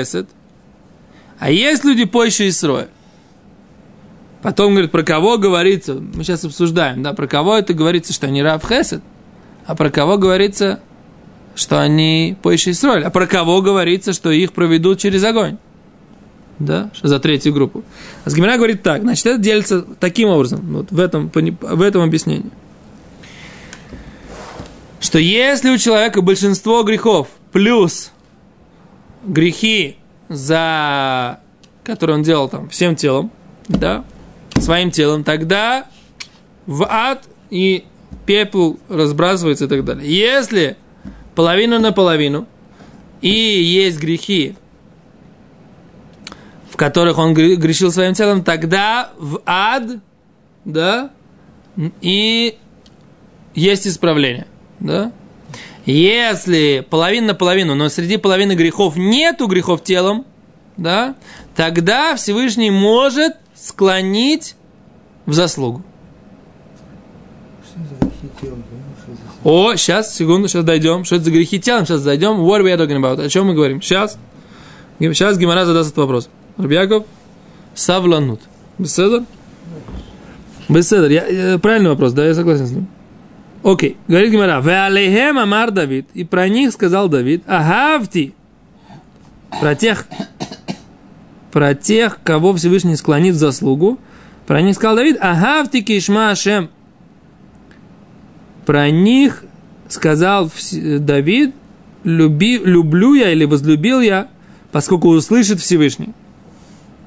а 1.38 1.50
есть 1.50 1.84
люди 1.84 2.06
позже 2.06 2.48
Исроя. 2.48 2.88
Потом 4.46 4.74
говорит, 4.74 4.92
про 4.92 5.02
кого 5.02 5.40
говорится, 5.40 5.96
мы 5.96 6.24
сейчас 6.24 6.46
обсуждаем, 6.46 7.02
да, 7.02 7.14
про 7.14 7.26
кого 7.26 7.58
это 7.58 7.74
говорится, 7.74 8.14
что 8.14 8.28
они 8.28 8.44
Рав 8.44 8.64
Хесед, 8.64 9.02
а 9.66 9.74
про 9.74 9.90
кого 9.90 10.20
говорится, 10.20 10.82
что 11.56 11.82
они 11.82 12.38
позже 12.44 12.70
Исроиль, 12.70 13.04
а 13.06 13.10
про 13.10 13.26
кого 13.26 13.64
говорится, 13.64 14.14
что 14.14 14.30
их 14.30 14.54
проведут 14.54 15.00
через 15.00 15.24
огонь. 15.24 15.58
Да, 16.60 16.92
за 17.02 17.20
третью 17.20 17.54
группу. 17.54 17.84
А 18.24 18.30
Сгимера 18.30 18.58
говорит 18.58 18.84
так, 18.84 19.02
значит, 19.02 19.26
это 19.26 19.40
делится 19.40 19.82
таким 19.82 20.30
образом, 20.30 20.62
вот 20.62 20.92
в 20.92 21.00
этом, 21.00 21.32
в 21.34 21.82
этом 21.82 22.04
объяснении. 22.04 22.52
Что 25.00 25.18
если 25.18 25.72
у 25.72 25.80
человека 25.80 26.22
большинство 26.22 26.84
грехов 26.84 27.30
плюс 27.52 28.12
грехи, 29.26 29.98
за 30.30 31.40
которые 31.84 32.18
он 32.18 32.22
делал 32.22 32.48
там 32.48 32.70
всем 32.70 32.96
телом, 32.96 33.32
да, 33.68 34.06
своим 34.60 34.92
телом, 34.92 35.24
тогда 35.24 35.86
в 36.66 36.86
ад 36.90 37.24
и 37.50 37.86
пепел 38.26 38.80
разбрасывается 38.90 39.66
и 39.66 39.68
так 39.68 39.86
далее. 39.86 40.10
Если 40.10 40.78
половину 41.36 41.80
на 41.80 41.92
половину 41.92 42.48
и 43.22 43.30
есть 43.30 44.00
грехи, 44.00 44.56
в 46.70 46.78
которых 46.78 47.18
он 47.18 47.34
грешил 47.34 47.92
своим 47.92 48.14
телом, 48.14 48.44
тогда 48.44 49.12
в 49.18 49.42
ад, 49.46 50.00
да, 50.66 51.12
и 52.02 52.58
есть 53.54 53.88
исправление, 53.88 54.48
да. 54.80 55.12
Если 55.86 56.86
половина 56.90 57.28
на 57.28 57.36
половину, 57.36 57.76
но 57.76 57.90
среди 57.90 58.18
половины 58.18 58.54
грехов 58.54 58.96
нету 58.98 59.48
грехов 59.48 59.84
телом, 59.84 60.26
да, 60.78 61.16
тогда 61.56 62.16
Всевышний 62.16 62.72
может 62.72 63.38
склонить 63.56 64.56
в 65.26 65.34
заслугу. 65.34 65.84
О, 69.44 69.76
сейчас, 69.76 70.16
секунду, 70.16 70.48
сейчас 70.48 70.64
дойдем. 70.64 71.04
Что 71.04 71.16
это 71.16 71.26
за 71.26 71.32
грехи 71.32 71.60
телом? 71.60 71.86
Сейчас 71.86 72.02
зайдем. 72.02 72.38
What 72.38 72.62
are 72.62 72.64
we 72.64 72.76
talking 72.76 73.00
about? 73.00 73.24
О 73.24 73.30
чем 73.30 73.48
мы 73.48 73.54
говорим? 73.54 73.82
Сейчас. 73.82 74.18
Сейчас 75.00 75.38
Гимара 75.38 75.66
задаст 75.66 75.90
этот 75.90 75.98
вопрос. 76.00 76.30
Рабьяков, 76.58 77.06
Савланут. 77.74 78.42
Беседер? 78.78 79.24
Беседер. 80.70 81.10
Я, 81.12 81.28
я, 81.28 81.60
правильный 81.60 81.90
вопрос, 81.90 82.14
да, 82.14 82.26
я 82.26 82.34
согласен 82.34 82.66
с 82.66 82.72
ним. 82.72 82.88
Окей, 83.64 83.98
говорит 84.08 84.32
Гимара, 84.32 84.62
Веалейхем 84.62 85.40
Амар 85.40 85.72
Давид, 85.72 86.08
и 86.14 86.24
про 86.24 86.48
них 86.48 86.72
сказал 86.72 87.10
Давид, 87.10 87.44
Агавти, 87.48 88.36
про 89.60 89.76
тех, 89.76 90.06
про 91.56 91.74
тех, 91.74 92.20
кого 92.22 92.54
Всевышний 92.54 92.98
склонит 92.98 93.36
в 93.36 93.38
заслугу, 93.38 93.98
про 94.46 94.62
них 94.62 94.76
сказал 94.76 94.98
Давид, 94.98 95.16
Агавти 95.22 95.80
Кишма 95.80 96.32
Ашем, 96.32 96.70
про 98.66 98.90
них 98.90 99.46
сказал 99.88 100.52
Давид, 100.74 101.56
люби, 102.04 102.58
люблю 102.58 103.14
я 103.14 103.32
или 103.32 103.46
возлюбил 103.46 104.02
я, 104.02 104.28
поскольку 104.74 105.08
услышит 105.08 105.62
Всевышний. 105.62 106.10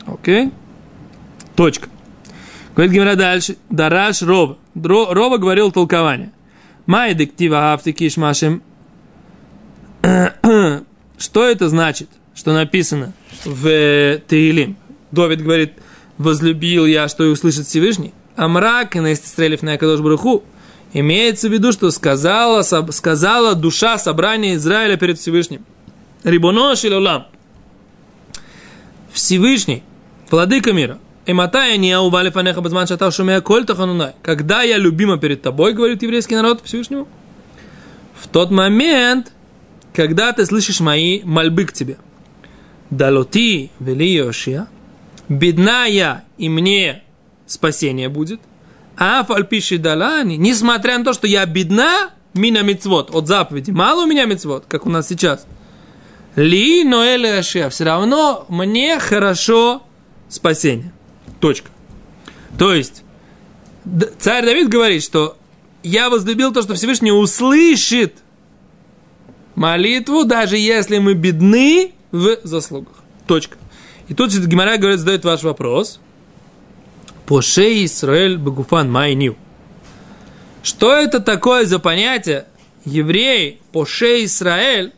Окей? 0.07 0.51
Точка. 1.55 1.91
Говорит 2.75 2.95
Гимара 2.95 3.17
дальше. 3.17 3.57
Дараш 3.69 4.23
Рова. 4.23 4.57
Рова 4.75 5.37
говорил 5.37 5.73
толкование. 5.73 6.33
Май 6.87 7.13
дектива 7.13 7.75
автики 7.75 8.09
шмашем. 8.09 8.63
Что 11.19 11.45
это 11.47 11.69
значит, 11.69 12.09
что 12.39 12.53
написано 12.53 13.15
в 13.45 14.21
Таилим? 14.29 14.77
Довид 15.11 15.43
говорит, 15.43 15.73
возлюбил 16.19 16.87
я, 16.87 17.09
что 17.09 17.25
и 17.25 17.29
услышит 17.29 17.67
Всевышний. 17.67 18.15
А 18.37 18.47
мрак 18.47 18.95
на 18.95 19.13
истрелив 19.13 19.63
на 19.63 19.73
Акадош 19.73 19.99
Баруху. 19.99 20.45
Имеется 20.93 21.49
в 21.49 21.53
виду, 21.53 21.73
что 21.73 21.91
сказала, 21.91 22.63
сказала 22.63 23.57
душа 23.57 23.99
собрания 23.99 24.55
Израиля 24.55 24.97
перед 24.97 25.19
Всевышним. 25.19 25.65
Рибонош 26.23 26.85
или 26.85 26.95
улам. 26.95 27.27
Всевышний, 29.13 29.83
владыка 30.31 30.73
мира, 30.73 31.01
Эматая 31.27 31.77
не 31.77 31.93
аували 31.93 32.31
фанеха 32.31 32.61
базман 32.61 32.87
шатав 32.87 33.13
шумея 33.13 33.41
коль 33.41 33.65
таханунай. 33.65 34.13
Когда 34.23 34.63
я 34.63 34.77
любима 34.79 35.19
перед 35.19 35.43
тобой, 35.43 35.73
говорит 35.73 36.03
еврейский 36.03 36.37
народ 36.37 36.63
Всевышнему, 36.65 37.09
в 38.15 38.29
тот 38.29 38.53
момент, 38.53 39.33
когда 39.93 40.33
ты 40.33 40.47
слышишь 40.47 40.79
мои 40.79 41.21
мольбы 41.25 41.65
к 41.65 41.73
тебе. 41.73 41.97
Далоти 42.91 43.71
вели 43.81 44.15
Йошия, 44.15 44.69
бедна 45.29 45.85
я, 45.85 46.25
и 46.39 46.49
мне 46.49 47.03
спасение 47.47 48.09
будет. 48.09 48.41
А 48.97 49.23
фальпиши 49.25 49.79
далани, 49.79 50.37
несмотря 50.37 50.99
на 50.99 51.05
то, 51.05 51.13
что 51.13 51.27
я 51.27 51.47
бедна, 51.47 52.11
мина 52.35 52.63
мицвод, 52.63 53.15
от 53.15 53.29
заповеди, 53.29 53.71
мало 53.71 54.05
у 54.05 54.07
меня 54.07 54.25
мицвод, 54.25 54.65
как 54.67 54.87
у 54.87 54.91
нас 54.91 55.07
сейчас. 55.07 55.47
Ли 56.35 56.85
ноэле 56.85 57.43
все 57.43 57.85
равно 57.85 58.47
мне 58.49 58.99
хорошо 58.99 59.83
спасение. 60.29 60.93
Точка. 61.41 61.71
То 62.59 62.75
есть, 62.75 63.05
царь 64.19 64.45
Давид 64.45 64.69
говорит, 64.69 65.03
что 65.05 65.37
я 65.83 66.11
возлюбил 66.11 66.53
то, 66.53 66.63
что 66.63 66.75
Всевышний 66.75 67.13
услышит 67.13 68.17
молитву, 69.55 70.25
даже 70.25 70.57
если 70.57 70.99
мы 70.99 71.15
бедны 71.15 71.93
в 72.13 72.39
заслугах. 72.45 72.95
Точка. 73.27 73.57
И 74.09 74.15
тут 74.15 74.33
Гимара 74.33 74.77
говорит, 74.79 75.01
задает 75.01 75.25
ваш 75.25 75.43
вопрос. 75.43 76.01
Поше 77.27 77.85
Исраэль 77.85 78.39
Багуфан 78.39 78.91
Майню. 78.91 79.37
Что 80.63 80.95
это 80.95 81.21
такое 81.21 81.67
за 81.67 81.79
понятие? 81.79 82.47
Евреи, 82.85 83.61
Поше 83.73 84.25
Исраэль, 84.25 84.95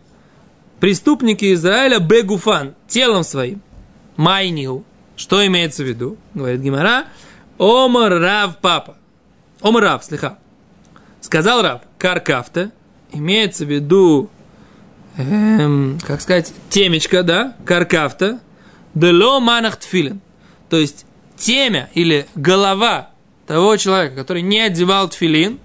преступники 0.78 1.52
Израиля 1.54 1.98
Бегуфан, 1.98 2.74
телом 2.86 3.24
своим. 3.24 3.62
Майнил. 4.16 4.84
Что 5.16 5.44
имеется 5.46 5.82
в 5.82 5.86
виду? 5.86 6.16
Говорит 6.34 6.60
Гимара. 6.60 7.06
Омар 7.58 8.12
Рав 8.20 8.58
Папа. 8.58 8.96
Омар 9.60 9.82
Рав, 9.82 10.04
слегка. 10.04 10.38
Сказал 11.20 11.62
Рав, 11.62 11.82
каркафта, 11.98 12.70
имеется 13.12 13.64
в 13.64 13.68
виду, 13.68 14.30
эм, 15.16 15.98
как 16.06 16.20
сказать, 16.20 16.52
темечко, 16.68 17.22
да, 17.22 17.56
каркафта, 17.64 18.40
дело 18.94 19.40
манах 19.40 19.76
тфилин. 19.76 20.20
То 20.68 20.76
есть 20.76 21.06
темя 21.36 21.90
или 21.94 22.26
голова 22.34 23.10
того 23.46 23.76
человека, 23.76 24.16
который 24.16 24.42
не 24.42 24.60
одевал 24.60 25.08
тфилин, 25.08 25.58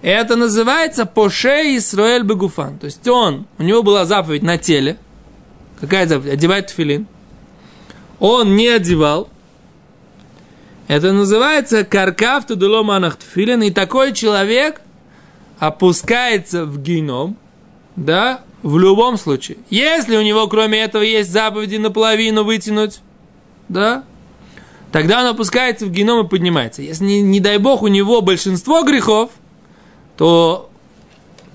это 0.00 0.36
называется 0.36 1.06
Поше 1.06 1.76
Исраэль 1.76 2.24
Бегуфан. 2.24 2.78
То 2.78 2.86
есть 2.86 3.06
он, 3.06 3.46
у 3.58 3.62
него 3.62 3.82
была 3.82 4.04
заповедь 4.04 4.42
на 4.42 4.58
теле. 4.58 4.98
Какая 5.80 6.06
заповедь? 6.06 6.32
Одевать 6.32 6.68
тфилин 6.68 7.06
он 8.22 8.54
не 8.54 8.68
одевал, 8.68 9.28
это 10.86 11.10
называется 11.10 11.84
каркав 11.84 12.46
тудуломанах 12.46 13.16
тфилин, 13.16 13.64
и 13.64 13.72
такой 13.72 14.12
человек 14.12 14.80
опускается 15.58 16.64
в 16.64 16.80
геном, 16.80 17.36
да, 17.96 18.42
в 18.62 18.78
любом 18.78 19.16
случае. 19.16 19.58
Если 19.70 20.16
у 20.16 20.22
него, 20.22 20.46
кроме 20.48 20.80
этого, 20.80 21.02
есть 21.02 21.30
заповеди 21.30 21.76
наполовину 21.76 22.44
вытянуть, 22.44 23.00
да, 23.68 24.04
тогда 24.92 25.20
он 25.20 25.26
опускается 25.26 25.86
в 25.86 25.90
геном 25.90 26.26
и 26.26 26.28
поднимается. 26.28 26.82
Если, 26.82 27.04
не, 27.04 27.22
не 27.22 27.40
дай 27.40 27.58
бог, 27.58 27.82
у 27.82 27.88
него 27.88 28.20
большинство 28.20 28.82
грехов, 28.82 29.30
то 30.16 30.70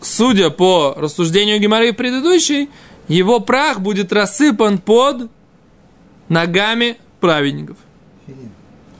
судя 0.01 0.49
по 0.49 0.93
рассуждению 0.97 1.59
Гемары 1.59 1.93
предыдущей, 1.93 2.69
его 3.07 3.39
прах 3.39 3.79
будет 3.79 4.11
рассыпан 4.11 4.79
под 4.79 5.29
ногами 6.29 6.97
праведников. 7.19 7.77
Филин. 8.25 8.51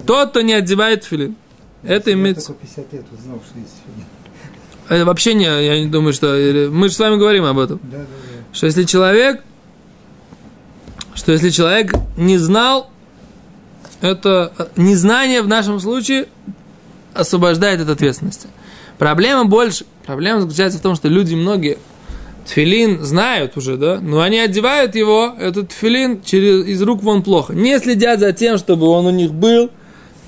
Тот, 0.06 0.30
кто 0.30 0.41
не 0.41 0.54
одевает 0.54 1.04
филин. 1.04 1.36
Это 1.84 2.12
Я 2.12 2.15
имеется... 2.15 2.47
только 2.47 2.62
50 2.62 2.93
лет 2.93 3.06
узнал, 3.12 3.41
что 3.45 3.60
есть 3.60 3.73
филин. 3.86 4.06
Это 4.89 5.06
вообще 5.06 5.34
не, 5.34 5.45
я 5.45 5.80
не 5.80 5.88
думаю, 5.88 6.13
что... 6.13 6.28
Мы 6.71 6.89
же 6.89 6.95
с 6.95 7.00
вами 7.00 7.17
говорим 7.17 7.45
об 7.45 7.60
этом. 7.60 7.80
Да, 7.84 7.97
да, 7.97 8.06
Что 8.54 8.65
если 8.67 8.84
человек... 8.84 9.43
Что 11.13 11.32
если 11.32 11.50
человек 11.50 11.93
не 12.15 12.38
знал, 12.38 12.89
это 14.02 14.52
незнание 14.76 15.41
в 15.41 15.47
нашем 15.47 15.80
случае 15.80 16.28
освобождает 17.13 17.82
от 17.82 17.89
ответственности. 17.89 18.47
Проблема 18.97 19.45
больше, 19.45 19.86
проблема 20.06 20.41
заключается 20.41 20.80
в 20.80 20.82
том, 20.82 20.95
что 20.95 21.08
люди 21.08 21.36
многие 21.36 21.80
тфилин 22.45 23.04
знают 23.04 23.58
уже, 23.58 23.78
да, 23.78 24.00
но 24.00 24.21
они 24.21 24.39
одевают 24.39 24.95
его, 24.95 25.36
этот 25.39 25.69
тфилин, 25.69 26.21
через, 26.23 26.65
из 26.65 26.82
рук 26.82 27.04
вон 27.04 27.23
плохо. 27.23 27.54
Не 27.54 27.80
следят 27.80 28.19
за 28.19 28.32
тем, 28.32 28.58
чтобы 28.58 28.88
он 28.88 29.06
у 29.06 29.12
них 29.12 29.34
был 29.34 29.71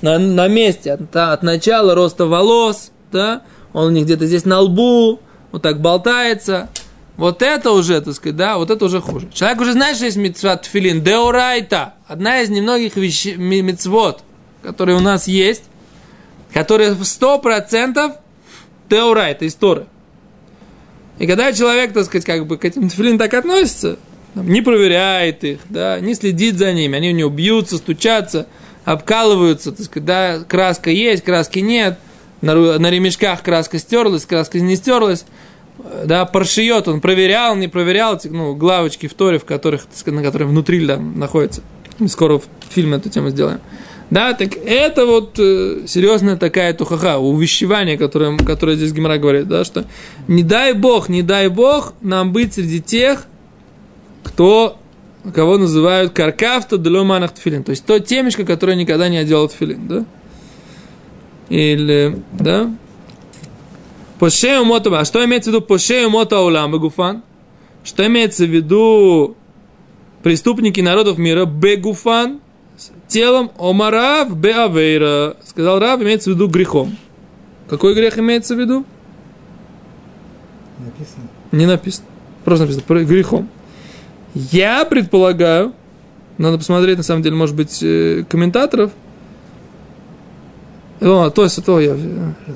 на, 0.02 0.18
на 0.18 0.48
месте 0.48 0.92
от, 0.92 1.14
от 1.14 1.42
начала 1.42 1.94
роста 1.94 2.26
волос, 2.26 2.90
да, 3.10 3.42
он 3.72 3.86
у 3.86 3.90
них 3.90 4.04
где-то 4.04 4.26
здесь 4.26 4.44
на 4.44 4.60
лбу, 4.60 5.20
вот 5.52 5.62
так 5.62 5.80
болтается. 5.80 6.68
Вот 7.16 7.42
это 7.42 7.72
уже, 7.72 8.00
так 8.00 8.14
сказать, 8.14 8.36
да, 8.36 8.56
вот 8.56 8.70
это 8.70 8.84
уже 8.84 9.00
хуже. 9.00 9.28
Человек 9.32 9.60
уже 9.60 9.72
знает, 9.72 9.96
что 9.96 10.06
есть 10.06 10.16
митцват 10.16 10.62
тфилин, 10.62 11.02
деорайта, 11.02 11.94
одна 12.06 12.40
из 12.40 12.48
немногих 12.48 12.96
вещ... 12.96 13.36
ми- 13.36 13.60
митцвот, 13.60 14.22
которые 14.62 14.96
у 14.96 15.00
нас 15.00 15.26
есть, 15.26 15.64
которые 16.54 16.92
в 16.92 17.02
100% 17.02 18.14
теорайта, 18.88 19.44
из 19.44 19.54
Торы. 19.54 19.86
И 21.18 21.26
когда 21.26 21.52
человек, 21.52 21.92
так 21.92 22.06
сказать, 22.06 22.24
как 22.24 22.46
бы 22.46 22.56
к 22.56 22.64
этим 22.64 22.88
тфилин 22.88 23.18
так 23.18 23.34
относится, 23.34 23.98
не 24.34 24.62
проверяет 24.62 25.44
их, 25.44 25.58
да, 25.68 26.00
не 26.00 26.14
следит 26.14 26.56
за 26.56 26.72
ними, 26.72 26.96
они 26.96 27.10
у 27.10 27.14
него 27.14 27.28
бьются, 27.28 27.76
стучатся, 27.76 28.46
обкалываются, 28.86 29.72
так 29.72 29.84
сказать, 29.84 30.06
да, 30.06 30.38
краска 30.48 30.90
есть, 30.90 31.22
краски 31.22 31.58
нет, 31.58 31.98
на, 32.40 32.78
на 32.78 32.90
ремешках 32.90 33.42
краска 33.42 33.78
стерлась, 33.78 34.26
краска 34.26 34.60
не 34.60 34.76
стерлась, 34.76 35.24
да, 36.04 36.24
паршиет, 36.24 36.88
он 36.88 37.00
проверял, 37.00 37.56
не 37.56 37.68
проверял, 37.68 38.16
эти, 38.16 38.28
ну, 38.28 38.54
главочки 38.54 39.06
в 39.06 39.14
Торе, 39.14 39.38
в 39.38 39.44
которых, 39.44 39.82
на 40.06 40.22
которых 40.22 40.48
внутри 40.48 40.86
там 40.86 41.18
находятся. 41.18 41.62
Мы 41.98 42.08
скоро 42.08 42.38
в 42.38 42.44
фильме 42.70 42.96
эту 42.96 43.10
тему 43.10 43.30
сделаем. 43.30 43.60
Да, 44.10 44.32
так 44.32 44.56
это 44.56 45.06
вот 45.06 45.38
э, 45.38 45.82
серьезная 45.86 46.36
такая 46.36 46.74
тухаха, 46.74 47.18
увещевание, 47.18 47.96
которое, 47.96 48.36
которое 48.38 48.76
здесь 48.76 48.92
Гимара 48.92 49.18
говорит, 49.18 49.46
да, 49.46 49.64
что 49.64 49.84
не 50.26 50.42
дай 50.42 50.72
Бог, 50.72 51.08
не 51.08 51.22
дай 51.22 51.48
Бог 51.48 51.94
нам 52.00 52.32
быть 52.32 52.54
среди 52.54 52.80
тех, 52.80 53.26
кто, 54.24 54.78
кого 55.32 55.58
называют 55.58 56.12
каркафта 56.12 56.76
деломанах 56.76 57.34
тфилин, 57.34 57.62
то 57.62 57.70
есть 57.70 57.84
то 57.84 58.00
темечко, 58.00 58.44
которое 58.44 58.76
никогда 58.76 59.08
не 59.08 59.18
одел 59.18 59.48
тфилин, 59.48 59.86
да, 59.86 60.04
или, 61.50 62.22
да, 62.32 62.70
Пошею 64.20 64.66
мота, 64.66 65.00
а 65.00 65.06
что 65.06 65.24
имеется 65.24 65.50
в 65.50 65.54
виду 65.54 65.64
пошею 65.64 66.10
мота 66.10 66.40
улам 66.40 66.72
бегуфан? 66.72 67.22
Что 67.82 68.06
имеется 68.06 68.44
в 68.44 68.50
виду 68.50 69.34
преступники 70.22 70.82
народов 70.82 71.16
мира 71.16 71.46
бегуфан, 71.46 72.40
телом 73.08 73.50
омарав 73.58 74.36
беавейра. 74.36 75.38
Сказал 75.42 75.78
Рав, 75.78 76.02
имеется 76.02 76.30
в 76.30 76.34
виду 76.34 76.48
грехом. 76.48 76.98
Какой 77.66 77.94
грех 77.94 78.18
имеется 78.18 78.54
в 78.54 78.60
виду? 78.60 78.84
Написано. 80.78 81.28
Не 81.52 81.64
написано. 81.64 82.06
Просто 82.44 82.66
написано 82.66 83.04
грехом. 83.04 83.48
Я 84.34 84.84
предполагаю, 84.84 85.72
надо 86.36 86.58
посмотреть, 86.58 86.98
на 86.98 87.04
самом 87.04 87.22
деле, 87.22 87.36
может 87.36 87.56
быть, 87.56 87.82
э, 87.82 88.26
комментаторов. 88.28 88.92
То 91.00 91.32
есть, 91.36 91.64
то 91.64 91.80
я... 91.80 91.96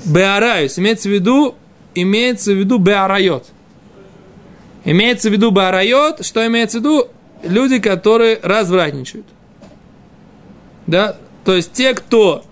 Беараюс. 0.04 0.78
Имеется 0.78 1.08
в 1.08 1.12
виду, 1.12 1.54
имеется 1.94 2.52
в 2.52 2.56
виду 2.56 2.78
беарайот. 2.78 3.46
Имеется 4.84 5.30
в 5.30 5.32
виду 5.32 5.50
беарайот, 5.50 6.24
что 6.24 6.46
имеется 6.46 6.78
в 6.78 6.80
виду? 6.82 7.08
Люди, 7.42 7.78
которые 7.78 8.38
развратничают. 8.42 9.26
Да? 10.86 11.16
То 11.44 11.54
есть, 11.54 11.72
те, 11.72 11.94
кто 11.94 12.44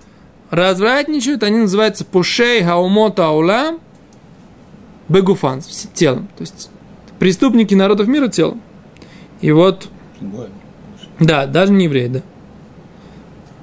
развратничают, 0.50 1.42
они 1.42 1.58
называются 1.58 2.04
пушей 2.04 2.62
хаумота 2.62 3.26
аулам 3.26 3.80
бегуфан, 5.08 5.60
телом. 5.92 6.28
То 6.38 6.42
есть, 6.42 6.70
преступники 7.18 7.74
народов 7.74 8.08
мира 8.08 8.28
телом. 8.28 8.62
И 9.42 9.52
вот, 9.52 9.88
да, 11.18 11.46
даже 11.46 11.72
не 11.72 11.84
евреи, 11.84 12.06
да. 12.08 12.22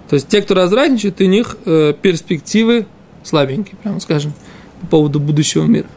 То 0.10 0.16
есть 0.16 0.28
те, 0.28 0.42
кто 0.42 0.56
развратничает, 0.56 1.22
у 1.22 1.26
них 1.26 1.58
э, 1.66 1.94
перспективы 2.02 2.88
слабенькие, 3.24 3.78
прямо 3.82 4.00
скажем, 4.00 4.34
по 4.82 4.88
поводу 4.88 5.20
будущего 5.20 5.66
мира. 5.66 5.88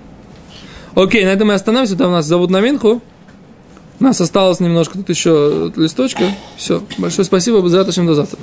Окей, 0.94 1.24
на 1.24 1.30
этом 1.30 1.48
мы 1.48 1.54
остановимся. 1.54 1.96
Там 1.96 2.12
нас 2.12 2.26
зовут 2.26 2.50
на 2.50 2.60
Минху. 2.60 3.00
У 3.98 4.04
нас 4.04 4.20
осталось 4.20 4.60
немножко 4.60 4.98
тут 4.98 5.08
еще 5.08 5.72
листочка. 5.76 6.24
Все. 6.56 6.82
Большое 6.98 7.24
спасибо. 7.24 7.66
Завтра. 7.68 8.02
До 8.04 8.14
завтра. 8.14 8.38